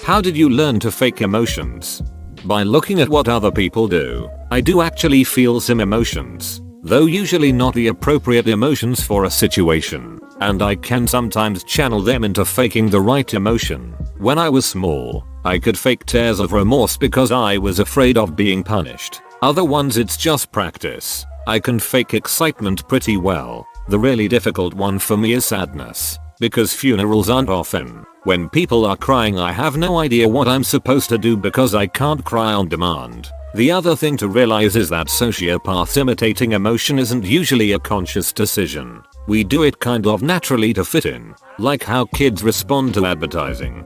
How 0.03 0.21
did 0.21 0.37
you 0.37 0.49
learn 0.49 0.79
to 0.81 0.91
fake 0.91 1.21
emotions? 1.21 2.01
By 2.45 2.63
looking 2.63 3.01
at 3.01 3.09
what 3.09 3.27
other 3.27 3.51
people 3.51 3.87
do. 3.87 4.29
I 4.49 4.61
do 4.61 4.81
actually 4.81 5.23
feel 5.23 5.59
some 5.59 5.79
emotions, 5.79 6.61
though 6.83 7.05
usually 7.05 7.51
not 7.51 7.73
the 7.73 7.87
appropriate 7.87 8.47
emotions 8.47 9.03
for 9.03 9.25
a 9.25 9.31
situation, 9.31 10.19
and 10.39 10.61
I 10.61 10.75
can 10.75 11.07
sometimes 11.07 11.63
channel 11.63 12.01
them 12.01 12.23
into 12.23 12.45
faking 12.45 12.89
the 12.89 13.01
right 13.01 13.33
emotion. 13.33 13.93
When 14.17 14.37
I 14.37 14.49
was 14.49 14.65
small, 14.65 15.25
I 15.45 15.59
could 15.59 15.77
fake 15.77 16.05
tears 16.05 16.39
of 16.39 16.53
remorse 16.53 16.97
because 16.97 17.31
I 17.31 17.57
was 17.57 17.79
afraid 17.79 18.17
of 18.17 18.35
being 18.35 18.63
punished. 18.63 19.21
Other 19.41 19.63
ones 19.63 19.97
it's 19.97 20.17
just 20.17 20.51
practice. 20.51 21.25
I 21.47 21.59
can 21.59 21.79
fake 21.79 22.13
excitement 22.13 22.87
pretty 22.87 23.17
well. 23.17 23.67
The 23.87 23.97
really 23.97 24.27
difficult 24.27 24.73
one 24.73 24.99
for 24.99 25.17
me 25.17 25.33
is 25.33 25.45
sadness. 25.45 26.19
Because 26.41 26.73
funerals 26.73 27.29
aren't 27.29 27.49
often. 27.49 28.03
When 28.23 28.49
people 28.49 28.83
are 28.83 28.97
crying 28.97 29.37
I 29.37 29.51
have 29.51 29.77
no 29.77 29.99
idea 29.99 30.27
what 30.27 30.47
I'm 30.47 30.63
supposed 30.63 31.07
to 31.09 31.19
do 31.19 31.37
because 31.37 31.75
I 31.75 31.85
can't 31.85 32.25
cry 32.25 32.53
on 32.53 32.67
demand. 32.67 33.29
The 33.53 33.69
other 33.69 33.95
thing 33.95 34.17
to 34.17 34.27
realize 34.27 34.75
is 34.75 34.89
that 34.89 35.05
sociopaths 35.05 35.97
imitating 35.97 36.53
emotion 36.53 36.97
isn't 36.97 37.23
usually 37.23 37.73
a 37.73 37.79
conscious 37.79 38.33
decision. 38.33 39.03
We 39.27 39.43
do 39.43 39.61
it 39.61 39.77
kind 39.77 40.07
of 40.07 40.23
naturally 40.23 40.73
to 40.73 40.83
fit 40.83 41.05
in, 41.05 41.35
like 41.59 41.83
how 41.83 42.05
kids 42.05 42.41
respond 42.41 42.95
to 42.95 43.05
advertising. 43.05 43.85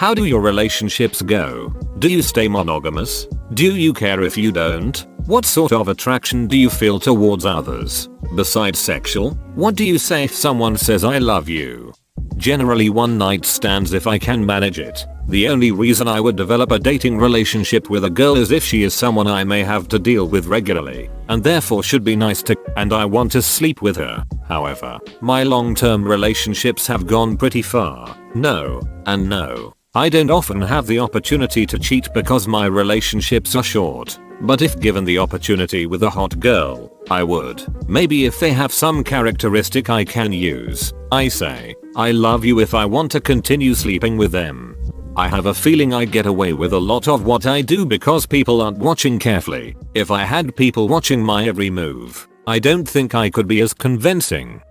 How 0.00 0.14
do 0.14 0.24
your 0.24 0.40
relationships 0.40 1.20
go? 1.20 1.68
Do 1.98 2.08
you 2.08 2.22
stay 2.22 2.48
monogamous? 2.48 3.26
Do 3.52 3.76
you 3.76 3.92
care 3.92 4.22
if 4.22 4.34
you 4.34 4.50
don't? 4.50 5.06
What 5.26 5.44
sort 5.44 5.72
of 5.72 5.88
attraction 5.88 6.46
do 6.46 6.56
you 6.56 6.70
feel 6.70 6.98
towards 6.98 7.44
others? 7.44 8.08
Besides 8.34 8.78
sexual, 8.78 9.32
what 9.56 9.74
do 9.74 9.84
you 9.84 9.98
say 9.98 10.24
if 10.24 10.34
someone 10.34 10.78
says 10.78 11.04
I 11.04 11.18
love 11.18 11.50
you? 11.50 11.92
Generally 12.38 12.88
one 12.88 13.18
night 13.18 13.44
stands 13.44 13.92
if 13.92 14.06
I 14.06 14.18
can 14.18 14.46
manage 14.46 14.78
it. 14.78 15.04
The 15.28 15.48
only 15.48 15.70
reason 15.70 16.08
I 16.08 16.18
would 16.18 16.34
develop 16.34 16.70
a 16.72 16.78
dating 16.78 17.18
relationship 17.18 17.90
with 17.90 18.06
a 18.06 18.16
girl 18.20 18.36
is 18.36 18.52
if 18.52 18.64
she 18.64 18.84
is 18.84 18.94
someone 18.94 19.26
I 19.26 19.44
may 19.44 19.62
have 19.62 19.86
to 19.88 19.98
deal 19.98 20.26
with 20.26 20.46
regularly, 20.46 21.10
and 21.28 21.44
therefore 21.44 21.82
should 21.82 22.04
be 22.04 22.16
nice 22.16 22.42
to 22.44 22.56
and 22.78 22.94
I 22.94 23.04
want 23.04 23.32
to 23.32 23.42
sleep 23.42 23.82
with 23.82 23.98
her. 23.98 24.24
However, 24.48 24.98
my 25.20 25.42
long 25.42 25.74
term 25.74 26.02
relationships 26.02 26.86
have 26.86 27.06
gone 27.06 27.36
pretty 27.36 27.60
far. 27.60 28.16
No, 28.34 28.80
and 29.04 29.28
no. 29.28 29.74
I 29.92 30.08
don't 30.08 30.30
often 30.30 30.62
have 30.62 30.86
the 30.86 31.00
opportunity 31.00 31.66
to 31.66 31.76
cheat 31.76 32.08
because 32.14 32.46
my 32.46 32.66
relationships 32.66 33.56
are 33.56 33.62
short. 33.64 34.20
But 34.42 34.62
if 34.62 34.78
given 34.78 35.04
the 35.04 35.18
opportunity 35.18 35.86
with 35.86 36.04
a 36.04 36.10
hot 36.10 36.38
girl, 36.38 36.96
I 37.10 37.24
would. 37.24 37.66
Maybe 37.88 38.24
if 38.24 38.38
they 38.38 38.52
have 38.52 38.72
some 38.72 39.02
characteristic 39.02 39.90
I 39.90 40.04
can 40.04 40.32
use. 40.32 40.92
I 41.10 41.26
say, 41.26 41.74
I 41.96 42.12
love 42.12 42.44
you 42.44 42.60
if 42.60 42.72
I 42.72 42.84
want 42.84 43.10
to 43.12 43.20
continue 43.20 43.74
sleeping 43.74 44.16
with 44.16 44.30
them. 44.30 44.76
I 45.16 45.26
have 45.26 45.46
a 45.46 45.54
feeling 45.54 45.92
I 45.92 46.04
get 46.04 46.26
away 46.26 46.52
with 46.52 46.72
a 46.72 46.78
lot 46.78 47.08
of 47.08 47.24
what 47.24 47.46
I 47.46 47.60
do 47.60 47.84
because 47.84 48.26
people 48.26 48.60
aren't 48.60 48.78
watching 48.78 49.18
carefully. 49.18 49.76
If 49.94 50.12
I 50.12 50.22
had 50.22 50.54
people 50.54 50.86
watching 50.86 51.20
my 51.20 51.48
every 51.48 51.68
move, 51.68 52.28
I 52.46 52.60
don't 52.60 52.88
think 52.88 53.16
I 53.16 53.28
could 53.28 53.48
be 53.48 53.60
as 53.60 53.74
convincing. 53.74 54.62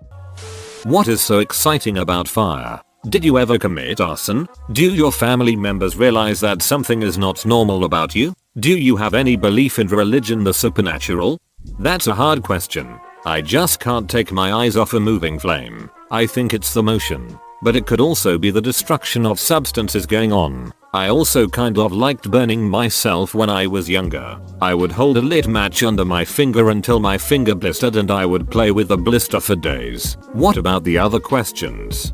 What 0.83 1.09
is 1.09 1.19
so 1.19 1.39
exciting 1.39 1.97
about 1.97 2.29
fire? 2.29 2.81
Did 3.07 3.23
you 3.23 3.37
ever 3.39 3.57
commit 3.57 4.01
arson? 4.01 4.49
Do 4.73 4.93
your 4.93 5.13
family 5.13 5.55
members 5.55 5.95
realize 5.95 6.41
that 6.41 6.61
something 6.61 7.01
is 7.01 7.17
not 7.17 7.45
normal 7.45 7.85
about 7.85 8.13
you? 8.13 8.33
Do 8.57 8.77
you 8.77 8.97
have 8.97 9.13
any 9.13 9.37
belief 9.37 9.79
in 9.79 9.87
religion 9.87 10.43
the 10.43 10.53
supernatural? 10.53 11.39
That's 11.79 12.07
a 12.07 12.13
hard 12.13 12.43
question. 12.43 12.99
I 13.25 13.39
just 13.39 13.79
can't 13.79 14.09
take 14.09 14.33
my 14.33 14.51
eyes 14.51 14.75
off 14.75 14.93
a 14.93 14.99
moving 14.99 15.39
flame. 15.39 15.89
I 16.11 16.25
think 16.25 16.53
it's 16.53 16.73
the 16.73 16.83
motion. 16.83 17.39
But 17.61 17.77
it 17.77 17.85
could 17.85 18.01
also 18.01 18.37
be 18.37 18.51
the 18.51 18.61
destruction 18.61 19.25
of 19.25 19.39
substances 19.39 20.05
going 20.05 20.33
on. 20.33 20.73
I 20.93 21.07
also 21.07 21.47
kind 21.47 21.77
of 21.77 21.93
liked 21.93 22.29
burning 22.29 22.69
myself 22.69 23.33
when 23.33 23.49
I 23.49 23.65
was 23.65 23.89
younger. 23.89 24.41
I 24.61 24.73
would 24.73 24.91
hold 24.91 25.15
a 25.15 25.21
lit 25.21 25.47
match 25.47 25.83
under 25.83 26.03
my 26.03 26.25
finger 26.25 26.69
until 26.69 26.99
my 26.99 27.17
finger 27.17 27.55
blistered 27.55 27.95
and 27.95 28.11
I 28.11 28.25
would 28.25 28.51
play 28.51 28.71
with 28.71 28.89
the 28.89 28.97
blister 28.97 29.39
for 29.39 29.55
days. 29.55 30.17
What 30.33 30.57
about 30.57 30.83
the 30.83 30.97
other 30.97 31.19
questions? 31.19 32.11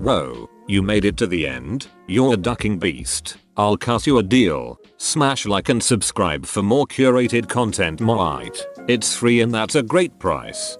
Whoa, 0.00 0.48
you 0.68 0.80
made 0.80 1.04
it 1.04 1.16
to 1.16 1.26
the 1.26 1.44
end? 1.46 1.88
You're 2.06 2.34
a 2.34 2.36
ducking 2.36 2.78
beast. 2.78 3.36
I'll 3.56 3.76
cut 3.76 4.06
you 4.06 4.18
a 4.18 4.22
deal. 4.22 4.78
Smash 4.96 5.44
like 5.44 5.68
and 5.68 5.82
subscribe 5.82 6.46
for 6.46 6.62
more 6.62 6.86
curated 6.86 7.48
content 7.48 8.00
Moite. 8.00 8.64
It's 8.86 9.16
free 9.16 9.40
and 9.40 9.52
that's 9.52 9.74
a 9.74 9.82
great 9.82 10.16
price. 10.20 10.78